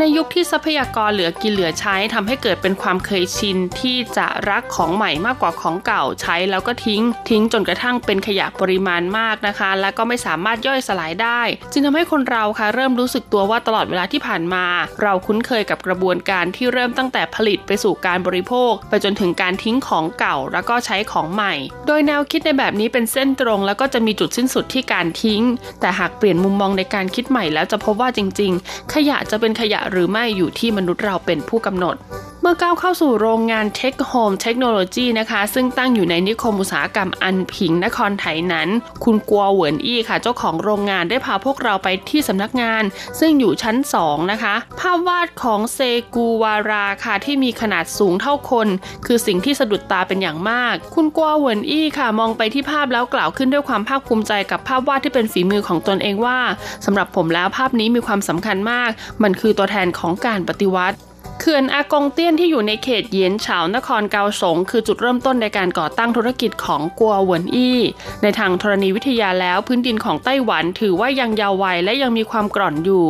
[0.01, 11.40] ในยุคที่ทรัพยากรเหลือกินเหลือใช้ทำให้เกิดเป็นความเคยชินที่จะรักของใหม่มากกว่าของเก่าใช้แล้วก็ทิ้ง ทิ้งจนกระทั่งเป็นขยะปริมาณมากนะคะ และก็ไม่สามารถย่อยสลายได้
[11.72, 14.64] จึงทำให้คนเราค่ะเริ่มรู้สึกตัวว่าตลอดเวลาที่ผ่านมา
[15.03, 21.55] เราคุ้นเคยกับกระบวนการที่เริ่มตั้งแต่ผลิตไปสู่การบริโภค ไปจนถึงการทิ้งของเก่าแล้วก็ใช้ของใหม่
[21.86, 25.42] โดยแนวคิดในแบบนี้เป็นเส้นตรง แล้วก็จะมีจุดสิ้นสุดที่การทิ้ง
[25.80, 31.97] แต่หากเปลี่ยนมุมมองในการคิดใหม่แล้วจะพบว่าจริง ๆ ขยะจะเป็นขยะหรือไม่อยู่ที่มนุษย์เราเป็นผู้กำหนด
[32.43, 38.68] เมื่อก้าวเข้าสู่โรงงาน Tech Home Technology นะคะ ซึ่งตั้งอยู่ในนิคมอุตสาหกรรมอันผิงนครไถนั้น
[39.05, 42.82] คุณกัวเหวินอี้ค่ะ เจ้าของโรงงานได้พาพวกเราไปที่สำนักงาน
[43.20, 45.78] ซึ่งอยู่ชั้น 2 นะคะ ภาพวาดของเซ
[46.14, 48.68] กูวาราค่ะที่มีขนาดสูงเท่าคน
[49.07, 56.39] คือสิ่งที่สะดุดตาเป็นอย่างมาก คุณกัวเหวินอี้ค่ะ มองไปที่ภาพแล้วกล่าวขึ้นด้วยความภาคภูมิใจกับภาพวาดที่เป็นฝีมือของตนเองว่า
[56.84, 58.91] สำหรับผมแล้วภาพนี้มีความสำคัญมาก
[59.22, 60.99] มันคือตัวแทนของการปฏิวัติ
[61.41, 67.78] เขื่อนอากงเตี้ยนที่อยู่ในเขตเยียนเฉานครเกาสง คือจุดเริ่มต้นในการก่อตั้งธุรกิจของกัวเหวินอี้
[68.22, 73.07] ในทางธรณีวิทยาแล้วพื้นดินของไต้หวันถือว่ายังเยาว์วัยและยังมีความกร่อนอยู่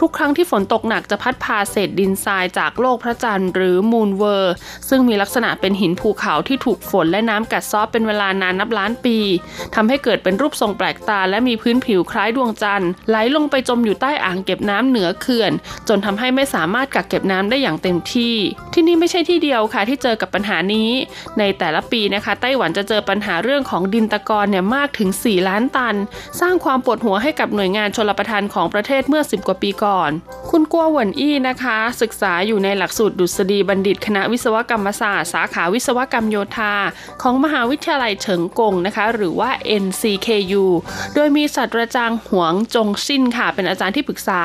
[0.00, 4.54] ทุกครั้งที่ฝนตกหนักจะพัดพาเศษดินทรายจากโลกพระจันทร์หรือ Moon World
[4.88, 9.18] ซึ่งมีลักษณะเป็นหินภูเขาที่ถูกฝนและน้ำกัดเซาะเป็นเวลานานนับล้านปี
[9.74, 15.52] ทำให้เกิดเป็นรูปทรงแปลกตา และมีพื้นผิวคล้ายดวงจันทร์ไหลลงไปจมอยู่ใต้อ่างเก็บน้ำเหนือเขื่อน
[15.88, 18.34] จนทำให้ไม่สามารถกักเก็บน้ำได้อย่างเต็มที่
[18.74, 20.90] ที่นี่ไม่ใช่ที่เดียวค่ะที่เจอกับปัญหานี้
[21.38, 25.96] ในแต่ละปีนะคะ ไต้หวันจะเจอปัญหาเรื่องของดินตะกอนเนี่ยมากถึง 4 ล้านตัน
[26.40, 30.10] สร้างความปวดหัวให้กับหน่วยงานชลประทานของประเทศเมื่อ 10 กว่าปีก่อน
[30.50, 36.74] คุณกัวหวนอี้นะคะ ศึกษาอยู่ในหลักสูตรดุษฎีบัณฑิต คณะวิศวกรรมศาสตร์สาขาวิศวกรรมโยธา
[37.22, 39.50] ของมหาวิทยาลัยเฉิงกงนะคะ หรือว่า
[39.84, 40.64] NCKU
[41.14, 44.42] โดยมีศาสตราจารย์หวงจงชินค่ะ เป็นอาจารย์ที่ปรึกษา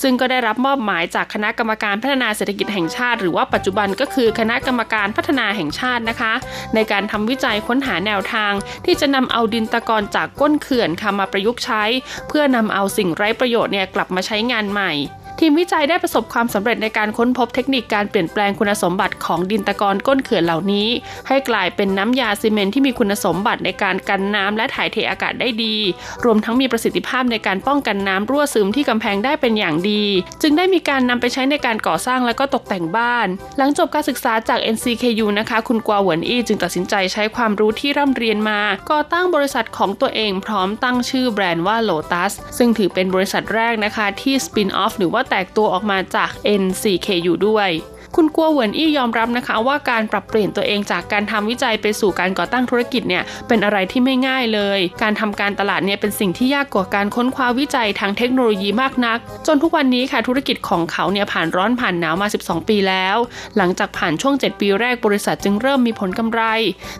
[0.00, 6.32] ซึ่งก็ได้รับมอบหมายจากคณะกรรมการพัฒนาเศรษฐกิจแห่งชาติ หรือว่าปัจจุบันก็คือคณะกรรมการพัฒนาแห่งชาตินะคะ
[6.74, 8.52] ในการทำวิจัยค้นหาแนวทาง
[8.84, 11.84] ที่จะนำเอาดินตะกอนจากก้นเขื่อนค่ะมาประยุกต์ใช้
[12.28, 14.92] เพื่อนำเอาสิ่งไร้ประโยชน์เนี่ยกลับมาใช้งานใหม่
[15.40, 20.88] ทีมวิจัยได้ประสบความสำเร็จในการค้นพบเทคนิคการเปลี่ยนแปลงคุณสมบัติของดินตะกอนก้นเขื่อนเหล่านี้
[21.28, 25.76] ให้กลายเป็นน้ำยาซีเมนที่มีคุณสมบัติในการกันน้ำและถ่ายเทอากาศได้ดี
[26.24, 30.04] รวมทั้งมีประสิทธิภาพในการป้องกันน้ำรั่วซึมที่กำแพงได้เป็นอย่างดี
[30.42, 33.26] จึงได้มีการนำไปใช้ในการก่อสร้างและก็ตกแต่งบ้าน
[33.58, 38.60] หลังจบการศึกษาจาก NCKU นะคะ คุณกวาหวนอี้จึงตัดสินใจใช้ความรู้ที่ร่ำเรียนมา
[38.90, 46.30] ก่อตั้งบริษัทของตัวเองพร้อมตั้งชื่อแบรนด์ว่า Lotus ซึ่งถือเป็นบริษัทแรกนะคะที่สปินออฟหรือว่าแตกตัวออกมาจาก
[46.62, 47.70] N4KU ด้วย
[48.18, 63.16] คุณกัวเหวินอี้ยอมรับนะคะว่าการปรับเปลี่ยนตัวเองจากการทำวิจัยไปสู่การก่อตั้งธุรกิจเนี่ยเป็นอะไรที่ไม่ง่ายเลย การทำการตลาดเนี่ยเป็นสิ่งที่ยากกว่าการค้นคว้าวิจัยทางเทคโนโลยีมากนัก จนทุกวันนี้ค่ะธุรกิจของเขาเนี่ยผ่านร้อนผ่านหนาวมา 12 ปีแล้ว
[63.56, 66.42] หลังจากผ่านช่วง 7 ปีแรกบริษัทจึงเริ่มมีผลกำไร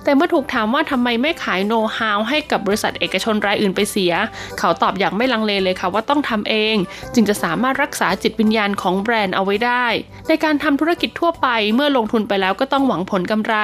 [0.04, 4.12] แต่เมื่อถูกถามว่าทำไมไม่ขายโน้ตฮาวให้กับบริษัทเอกชนรายอื่นไปเสีย
[4.58, 6.76] เขาตอบอย่างไม่ลังเลเลยค่ะว่าต้องทำเอง
[7.14, 9.86] จึงจะสามารถรักษาจิตวิญญาณของแบรนด์เอาไว้ได้
[10.28, 13.56] ในการทำธุรกิจทั่วไปเมื่อลงทุนไปแล้วก็ต้องหวังผลกำไร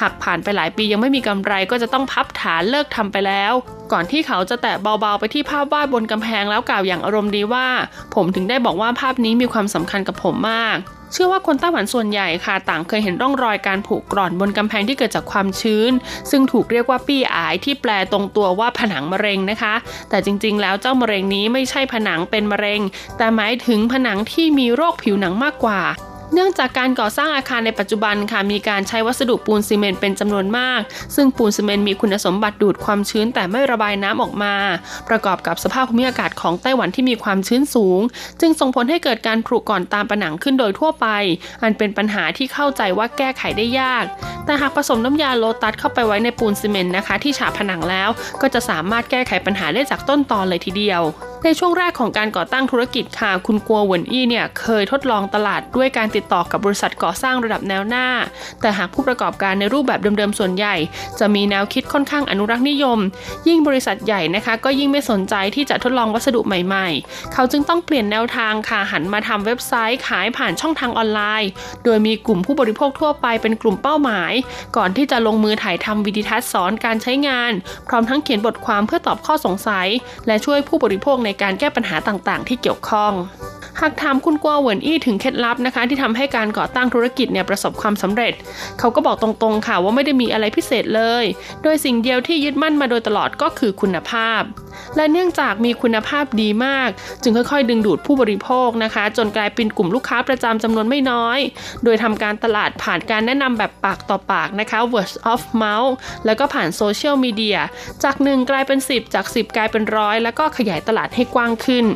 [0.00, 3.52] หากผ่านไปหลายปียังไม่มีกำไรก็จะต้องพับฐานเลิกทำไปแล้ว
[3.92, 7.66] ก่อนที่เขาจะแตะเบาๆไปที่ภาพวาดบนกำแพงแล้วกล่าวอย่างอารมณ์ดีว่า
[8.14, 10.78] ผมถึงได้บอกว่าภาพนี้มีความสำคัญกับผมมาก
[11.12, 15.92] เชื่อว่าคนไต้หวันส่วนใหญ่ค่ะ ต่างเคยเห็นร่องรอยการผุกร่อนบนกำแพงที่เกิดจากความชื้น
[16.30, 19.74] ซึ่งถูกเรียกว่าปี้อายที่แปลตรงตัวว่าผนังมะเร็งนะคะ
[20.10, 22.80] แต่จริงๆ แล้วเจ้ามะเร็งนี้ไม่ใช่ผนังเป็นมะเร็ง
[23.18, 25.80] แต่หมายถึงผนังที่มีโรคผิวหนังมากกว่า
[26.34, 30.80] เนื่องจากการก่อสร้างอาคารในปัจจุบันค่ะมีการใช้วัสดุปูนซีเมนต์เป็นจำนวนมาก
[31.14, 34.54] ซึ่งปูนซีเมนต์มีคุณสมบัติดูดความชื้นแต่ไม่ระบายน้ำออกมา
[35.08, 38.00] ประกอบกับสภาพภูมิอากาศของไต้หวันที่มีความชื้นสูง
[38.40, 41.06] จึงส่งผลให้เกิดการผุก่อนตามผนังขึ้นโดยทั่วไป
[41.62, 44.04] อันเป็นปัญหาที่เข้าใจว่าแก้ไขได้ยาก
[44.44, 48.08] แต่หากผสมน้ำยาโลตัสเข้าไปไว้ในปูนซีเมนต์นะคะ ที่ฉาบผนังแล้ว
[48.40, 51.04] ก็จะสามารถแก้ไขปัญหาได้จากต้นตอนเลยทีเดียว
[51.44, 58.06] ในช่วงแรกของการก่อตั้งธุรกิจค่ะ คุณกัวหวนอี้เนี่ยเคยทดลองตลาดด้วยการติดต่อกับบริษัทก่อสร้างระดับแนวหน้า
[58.60, 60.76] แต่หากผู้ประกอบการในรูปแบบเดิมๆส่วนใหญ่
[61.20, 62.98] จะมีแนวคิดค่อนข้างอนุรักษ์นิยม
[63.48, 71.50] ยิ่งบริษัทใหญ่นะคะ ก็ยิ่งไม่สนใจที่จะทดลองวัสดุใหม่ๆ เขาจึงต้องเปลี่ยนแนวทางค่ะหันมาทำเว็บไซต์ขายผ่านช่องทางออนไลน์
[71.84, 74.32] โดยมีกลุ่มผู้บริโภคทั่วไปเป็นกลุ่มเป้าหมาย
[74.76, 77.52] ก่อนที่จะลงมือถ่ายทำวิดีทัศน์สอนการใช้งาน
[77.88, 79.88] พร้อมทั้งเขียนบทความเพื่อตอบข้อสงสัย
[80.26, 83.12] และช่วยผู้บริโภคในการแก้ปัญหาต่างๆ ที่เกี่ยวข้อง
[83.80, 88.32] หากถามคุณกัวเหวินอี้ถึงเคล็ดลับนะคะ ที่ทำให้การก่อตั้งธุรกิจเนี่ยประสบความสำเร็จ
[88.78, 91.24] เขาก็บอกตรงๆค่ะว่าไม่ได้มีอะไรพิเศษเลย
[91.62, 94.42] โดยสิ่งเดียวที่ยึดมั่นมาโดยตลอดก็คือคุณภาพ
[94.96, 96.88] และเนื่องจากมีคุณภาพดีมาก
[97.22, 101.38] จึงค่อยๆ ดึงดูดผู้บริโภคนะคะ จนกลายเป็นกลุ่มลูกค้าประจำจำนวนไม่น้อย
[101.84, 105.92] โดยทำการตลาดผ่านการแนะนำแบบปากต่อปากนะคะ word of mouth
[106.26, 107.58] แล้วก็ผ่านโซเชียลมีเดีย
[108.04, 111.86] จากหนึ่งกลายเป็น 10 จาก 10 กลายเป็นร้อยแล้วก็ขยายตลาดให้กว้างขึ้น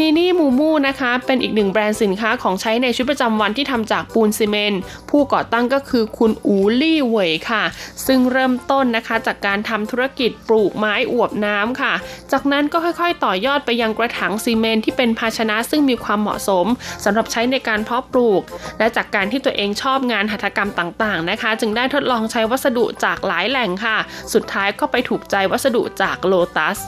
[0.00, 4.80] นีนี่มูมูนะคะเป็นอีกหนึ่งแบรนด์สินค้าของใช้ในชีวิตประจำวันที่ทำจากปูนซีเมนต์
[5.10, 7.64] ผู้ก่อตั้งก็คือคุณอูลี่เวยค่ะ
[8.06, 11.92] ซึ่งเริ่มต้นนะคะจากการทำธุรกิจปลูกไม้อวบน้ำค่ะ
[12.32, 16.66] จากนั้นก็ค่อยๆ ต่อยอดไปยังกระถางซีเมนต์ที่เป็นภาชนะซึ่งมีความเหมาะสม
[17.04, 18.42] สำหรับใช้ในการเพาะปลูก
[18.78, 23.96] และจากการที่ตัวเองชอบงานหัตถกรรมต่างๆนะคะ จึงได้ทดลองใช้วัสดุจากหลายแหล่งค่ะ
[24.34, 26.78] สุดท้ายก็ไปถูกใจวัสดุจากโลตัส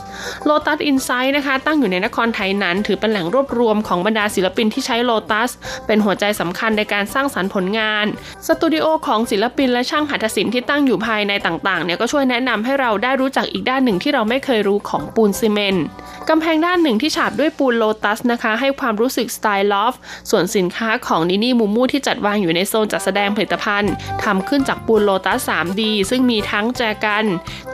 [0.45, 5.51] โลตัสอินไซด์นะคะ ตั้งอยู่ในนครไถหนันถือเป็นแหล่งรวบรวมของบรรดาศิลปินที่ใช้โลตัส
[5.87, 8.05] เป็นหัวใจสำคัญในการสร้างสรรค์ผลงาน
[8.47, 15.85] สตูดิโอของศิลปินและช่างหัตถศิลป์ที่ตั้งอยู่ภายในต่างๆเนี่ยก็ช่วยแนะนำให้เราได้รู้จักอีกด้านหนึ่งที่เราไม่เคยรู้ของปูนซีเมนต์
[16.29, 19.93] กำแพงด้านหนึ่งที่ฉาบด้วยปูนโลตัสนะคะ ให้ความรู้สึกสไตล์ loft
[20.29, 23.93] ส่วนสินค้าของนินี่มูมูที่จัดวางอยู่ในโซนจัดแสดงผลิตภัณฑ์
[24.23, 27.25] ทำขึ้นจากปูนโลตัส 3D ซึ่งมีทั้งแจกัน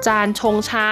[0.05, 0.89] จานชงชา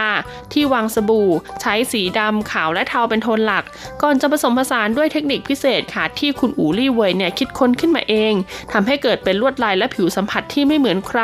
[0.54, 1.30] ที่วางสบู่
[1.62, 3.64] ใช้สีดำขาวและเทาเป็นโทนหลัก
[4.02, 8.34] ก่อนจะผสมผสานด้วยเทคนิคพิเศษค่ะ ที่คุณอูลี่เวยเนี่ยคิดค้นขึ้นมาเอง
[8.72, 11.22] ทำให้เกิดเป็นลวดลายและผิวสัมผัสที่ไม่เหมือนใคร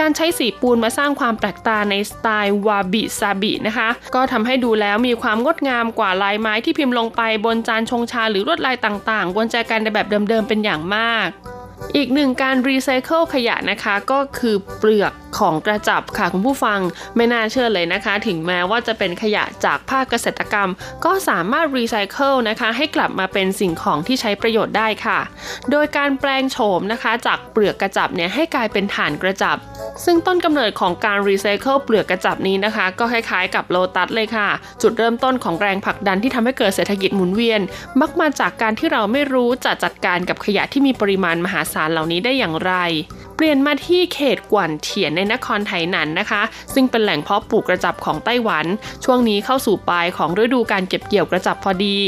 [0.00, 11.28] การใช้สีปูนมาสร้างความแปลกตาในสไตล์วาบิซาบินะคะ ก็ทำให้ดูแล้วมีความงดงามกว่าลายไม้ที่พิมพ์ลงไปบนจานชงชาหรือลวดลายต่างๆ บนแจกันในแบบเดิมๆเป็นอย่างมาก
[11.96, 16.80] อีกหนึ่งการรีไซเคิลขยะนะคะก็คือเปลือกของกระจับค่ะคุณผู้ฟัง
[17.16, 20.70] ไม่น่าเชื่อเลยนะคะ ถึงแม้ว่าจะเป็นขยะจากภาคเกษตรกรรม
[21.04, 25.18] ก็สามารถรีไซเคิลนะคะให้กลับมาเป็นสิ่งของที่ใช้ประโยชน์ได้ค่ะ
[25.70, 29.56] โดยการแปลงโฉมนะคะ จากเปลือกกระจับเนี่ยให้กลายเป็นฐานกระจับ
[30.04, 34.48] ซึ่งต้นกำเนิดของการรีไซเคิลเปลือกกระจับนี้นะคะ ก็คล้ายๆกับโลตัสเลยค่ะ
[34.82, 37.60] จุดเริ่มต้นของแรงผลักดันที่ทำให้เกิดเศรษฐกิจหมุนเวียน
[38.00, 42.72] มักมาจากการที่เราไม่รู้จะจัดการกับขยะที่มีปริมาณมหาศาลเหล่านี้ได้อย่างไร
[43.36, 46.42] เปลี่ยนมาที่เขตกวนเถียนในนครไถหนันนะคะ
[46.74, 48.66] ซึ่งเป็นแหล่งเพาะปลูกกระจับของไต้หวัน
[49.04, 51.98] ช่วงนี้เข้าสู่ปลายของฤดูการเก็บเกี่ยวกระจับพอดี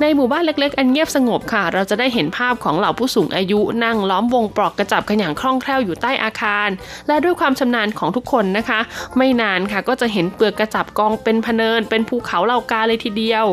[0.00, 6.68] ในหมู่บ้านเล็กๆ อันเงียบสงบค่ะ เราจะได้เห็นภาพของเหล่าผู้สูงอายุนั่งล้อมวงปอกกระจับกันอย่างคล่องแคล่วอยู่ใต้อาคาร
[7.08, 8.80] และด้วยความชำนาญของทุกคนนะคะ
[9.16, 13.44] ไม่นานค่ะก็จะเห็นเปลือกกระจับกองเป็นพเนิน เป็นภูเขาเหล่ากาเลยทีเดียว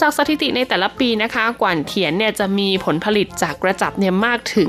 [0.00, 4.68] จากสถิติในแต่ละปีนะคะ กวนเถียนเนี่ยจะมีผลผลิตจากกระจับเนี่ยมากถึง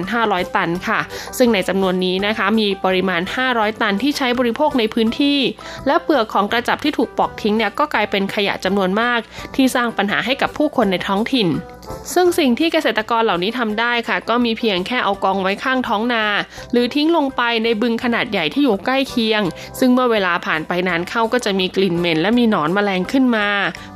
[0.00, 1.00] 6,500 ตันค่ะ
[1.40, 5.38] ซึ่งในจำนวนนี้นะคะมีปริมาณ 500 ตันที่ใช้บริโภคในพื้นที่
[5.86, 9.20] และเปลือกของกระจับที่ถูกปอกทิ้งเนี่ยก็กลายเป็นขยะจำนวนมาก
[9.54, 11.48] ที่สร้างปัญหาให้กับผู้คนในท้องถิ่น
[12.14, 16.24] ซึ่งสิ่งที่เกษตรกรเหล่านี้ทำได้ค่ะ ก็มีเพียงแค่เอากองไว้ข้างท้องนา
[16.72, 19.42] หรือทิ้งลงไปในบึงขนาดใหญ่ที่อยู่ใกล้เคียง
[19.78, 23.46] ซึ่งเมื่อเวลาผ่านไปนานเข้าก็จะมีกลิ่นเหม็นและมีหนอนแมลงขึ้นมา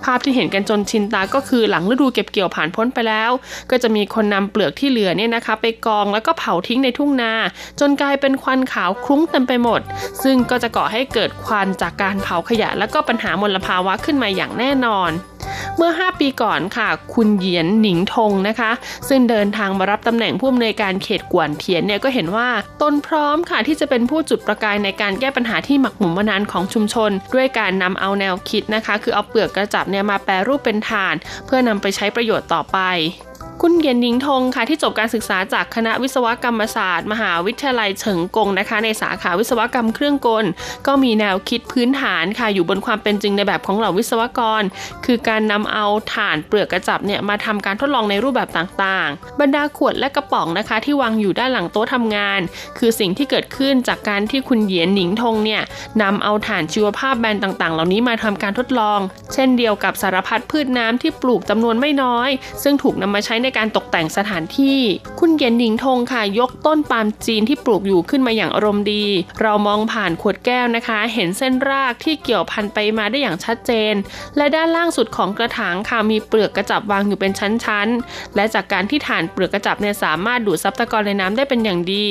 [0.05, 3.31] ภาพที่เห็นกันจนชินตาก็คือหลังฤดูเก็บเกี่ยวผ่านพ้นไปแล้ว
[3.71, 7.33] ก็จะมีคนนำเปลือกที่เหลือเนี่ยนะคะ ไปกองแล้วก็เผาทิ้งในทุ่งนา
[7.81, 9.81] จนกลายเป็นควันขาวคลุ้งเต็มไปหมด
[10.23, 15.13] ซึ่งก็จะก่อให้เกิดควันจากการเผาขยะ และก็ปัญหามลภาวะขึ้นมาอย่างแน่นอน
[15.77, 18.71] เมื่อ 5 ปีก่อนค่ะ คุณเหยียนหนิงทงนะคะ
[19.09, 22.49] ซึ่งเดินทางมารับตำแหน่งผู้อำนวยการเขตกวนเทียนเนี่ยก็เห็นว่า
[22.83, 31.15] ตนพร้อมค่ะที่จะเป็นผู้จุดประกายในการแก้ปัญหาที่หมักหมมมานานของชุมชน ด้วยการนำเอาแนวคิดนะคะ คือเอาเปลือกกระจับเนี่ยมาแปรรูปเป็นถ่าน
[31.47, 32.79] เพื่อนำไปใช้ประโยชน์ต่อไป
[33.63, 40.45] คุณเกียนนิงทงค่ะที่จบการศึกษาจากคณะวิศวกรรมศาสตร์ มหาวิทยาลัยเฉิงกงนะคะ ในสาขาวิศวกรรมเครื่องกล
[40.87, 44.63] ก็มีแนวคิดพื้นฐานค่ะอยู่บนความเป็นจริงในแบบของเหล่าวิศวกร
[45.05, 52.41] คือการนำเอาถ่านเปลือกกระจับเนี่ยมาทำการทดลองในรูปแบบต่างๆ บรรดาขวดและกระป๋องนะคะ ที่วางอยู่ด้านหลังโต๊ะทำงาน
[52.79, 55.63] คือสิ่งที่เกิดขึ้นจากการที่คุณเหยียนหนิงทงเนี่ย
[56.03, 59.01] นำเอาถ่านชีวภาพแบรนด์ต่าง ๆ เหล่านี้มาทำการทดลอง
[59.35, 62.31] เช่นเดียวกับสารพัดพืชน้ำที่ปลูกจำนวนไม่น้อย
[62.63, 64.79] ซึ่งถูกนำมาใช้ในการตกแต่งสถานที่
[65.21, 69.05] คุณเหยียนหนิงทงค่ะ ยกต้นปาล์มจีนที่ปลูกอยู่ขึ้นมาอย่างอารมณ์ดี
[69.43, 73.95] เรามองผ่านขวดแก้วนะคะ เห็นเส้นรากที่เกี่ยวพันไปมาได้อย่างชัดเจน
[74.37, 82.05] และด้านล่างสุดของกระถางค่ะมีเปลือกกระจับวางอยู่เป็นชั้นๆ และจากการที่ถ่านเปลือกกระจับเนี่ยสามารถดูดซับตะกอนในน้ำได้เป็นอย่างดี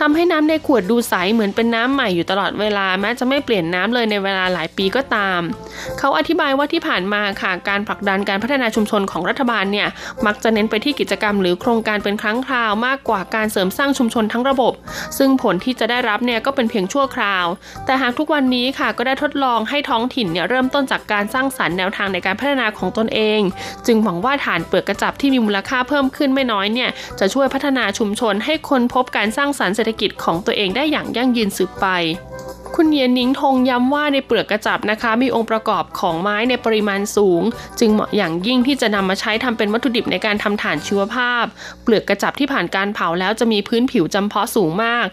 [0.00, 5.40] ทำให้น้ำในขวดดูใสเหมือนเป็นน้ำใหม่อยู่ตลอดเวลาแม้จะไม่เปลี่ยนน้ำเลยในเวลาหลายปีก็ตาม
[5.98, 9.88] เขาอธิบายว่าที่ผ่านมาค่ะการผลักดันการพัฒนาชุมชนของรัฐบาลเนี่ย
[10.26, 14.72] มักจะเน้นไปที่กิจกรรมหรือโครงการเป็นครั้งคราวมากกว่าการเสริมสร้างชุมชนทั้งระบบ
[15.18, 17.46] ซึ่งผลที่จะได้รับเนี่ยก็เป็นเพียงชั่วคราว
[17.84, 23.40] แต่หากทุกวันนี้ค่ะก็ได้ทดลองให้ท้องถิ่นเนี่ยเริ่มต้นจากการสร้างสรรค์แนวทางในการพัฒนาของตนเอง
[23.86, 31.86] จึงหวังว่าฐานเปลือกกระจับที่มีมูลค่าเพิ่มขึ้นไม่น้อยเนี่ยจะช่วยพัฒนาชุมชนให้คนพบการสร้างสรรค์เศรษฐกิจของตัวเองได้อย่างยั่งยืนสืบไป
[32.76, 37.42] คุณเยียนนิงทงย้ำว่าในเปลือกกระจับนะคะ มีองค์ประกอบของไม้ในปริมาณสูง
[37.78, 41.44] จึงเหมาะอย่างยิ่งที่จะนำมาใช้ทำเป็นวัตถุดิบในการทำถ่านชีวภาพ
[41.82, 45.06] เปลือกกระจับที่ผ่านการเผาแล้วจะมีพื้นผิวจำเพาะสูงมาก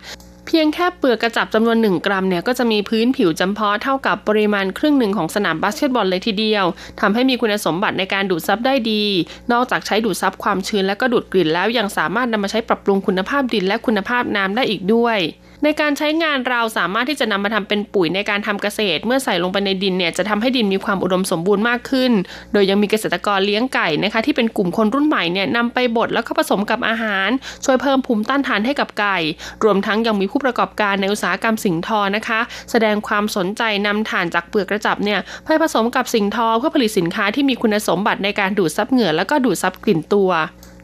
[0.48, 6.66] เพียงแค่เปลือกกระจับจำนวน 1 กรัมเนี่ยก็จะมีพื้นผิวจำเพาะเท่ากับปริมาณครึ่งหนึ่งของสนามบาสเกตบอลเลยทีเดียว
[7.02, 9.04] ทำให้มีคุณสมบัติในการดูดซับได้ดี
[9.52, 15.18] นอกจากใช้ดูดซับความชื้นและก็ดูดกลิ่นแล้วยังสามารถนำมาใช้ปรับปรุงคุณภาพดินและคุณภาพน้ำได้อีกด้วย
[15.64, 22.12] ในการใช้งานเราสามารถที่จะนำมาทำเป็นปุ๋ยในการทำเกษตร เมื่อใส่ลงไปในดินเนี่ยจะทำให้ดินมีความอุดมสมบูรณ์มากขึ้น
[22.54, 27.30] โดยยังมีเกษตรกรเลี้ยงไก่นะคะที่เป็นกลุ่มคนรุ่นใหม่เนี่ยนำไปบดแล้วก็ผสมกับอาหาร
[27.66, 29.18] ช่วยเพิ่มภูมิต้านทานให้กับไก่
[29.64, 32.40] รวมทั้งยังมีผู้ประกอบการในอุตสาหกรรมสิงทอนะคะ
[32.72, 40.32] แสดงความสนใจนำถ่านจากเปลือกกระจับเนี่ยไปผสมกับสิงทอเพื่อผลิตสินค้าที่มีคุณสมบัติในการดูดซับเหงื่อแล้วก็ดูดซับกลิ่นตัว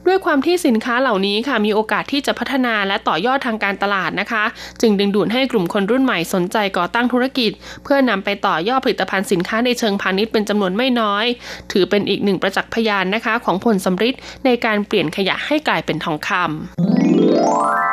[0.08, 4.44] ด้วยความที่สินค้าเหล่านี้ค่ะมีโอกาสที่จะพัฒนาและต่อยอดทางการตลาดนะคะ
[4.82, 7.52] จึงดึงดูดให้กลุ่มคนรุ่นใหม่สนใจก่อตั้งธุรกิจ
[7.84, 11.26] เพื่อนำไปต่อยอดผลิตภัณฑ์สินค้าในเชิงพาณิชย์เป็นจำนวนไม่น้อย
[11.72, 17.93] ถือเป็นอีกหนึ่งประจักษ์พยานนะคะ ของผลสำฤทธิ์ในการเปลี่ยนขยะให้กลายเป็นทองคำ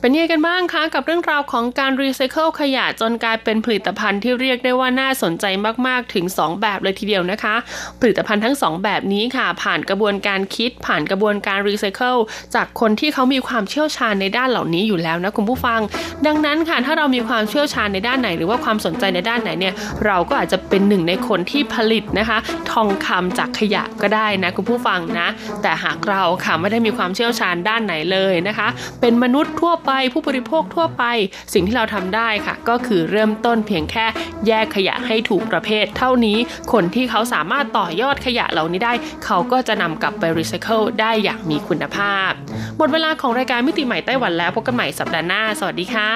[0.00, 5.44] เป็นยังไงกันบ้างคะกับเรื่องราวของการรีไซเคิลขยะจนกลายเป็นผลิตภัณฑ์ที่เรียกได้ว่าน่าสนใจ
[5.86, 7.54] มากๆถึง 2 แบบเลยทีเดียวนะคะ
[8.00, 12.16] ผลิตภัณฑ์ทั้ง 2 แบบนี้ค่ะ ผ่านกระบวนการคิดผ่านกระบวนการรีไซเคิล
[12.54, 15.80] จากคนที่เขามีความเชี่ยวชาญในด้านเหล่านี้อยู่แล้วนะคุณผู้ฟัง
[16.26, 19.74] ดังนั้นค่ะถ้าเรามีความเชี่ยวชาญในด้านไหน หรือว่าความสนใจในด้านไหนเนี่ย
[20.06, 22.38] เราก็อาจจะเป็นหนึ่งในคนที่ผลิตนะคะ
[22.70, 25.28] ทองคำจากขยะก็ได้นะคุณผู้ฟังนะ
[25.62, 28.68] แต่หากเราค่ะไม่ได้มีความเชี่ยวชาญด้านไหนเลยนะคะ
[29.00, 31.04] เป็นมนุษย์ทั่วไปผู้บริโภคทั่วไป
[31.52, 34.06] สิ่งที่เราทำได้ค่ะ ก็คือเริ่มต้นเพียงแค่
[34.46, 36.38] แยกขยะให้ถูกประเภท เท่านี้
[36.72, 38.92] คนที่เขาสามารถต่อยอดขยะเหล่านี้ได้
[39.24, 42.30] เขาก็จะนำกลับไปรีไซเคิลได้อย่างมีคุณภาพ
[42.76, 46.12] หมดเวลาของรายการมิติใหม่ไต้หวันแล้วพบกันใหม่สัปดาห์หน้า สวัสดีค่ะ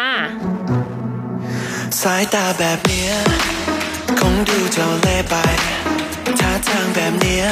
[2.02, 3.12] สายตาแบบเนี้ย
[4.20, 5.36] คงดูเจ้าเล่ไป
[6.40, 7.46] ท่าทางแบบเนี้ย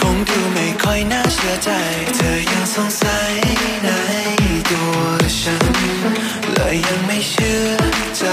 [0.00, 1.70] คงดูไม่ค่อยน่าเชื่อใจ
[2.16, 3.32] เธอยังสงสัย
[3.84, 4.25] ใน
[5.46, 5.64] ฉัน
[6.52, 7.68] เลยยังไม่เชื่อ
[8.18, 8.24] ใจ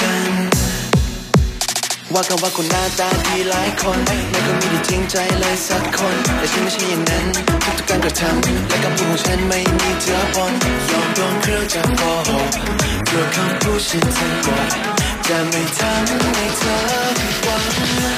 [0.00, 0.32] กัน
[2.12, 7.26] ว่ากันว่าคนหน้าตาดีหลายคนไม่เคยมีที่จริงใจเลยสักคน แต่ฉันไม่ใช่อย่างนั้น
[7.78, 10.52] ทุกๆการกระทำและคำพูดของฉันไม่มีเจือปน
[10.90, 12.50] ยอมโดนเครื่องจักรโกหก
[13.06, 14.68] เพื่อคำพูดฉันทั้งหมด
[15.28, 16.76] จะไม่ทำให้เธอ
[17.18, 17.64] ผิดหวัง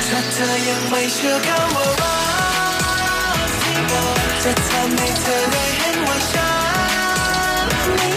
[0.09, 2.19] ถ้าเธอยังไม่เชื่อคำว่ารั
[3.47, 6.51] กที่บอกจะทำให้เธอได้เห็นว่าฉั
[7.65, 7.67] น
[7.97, 8.14] ไม่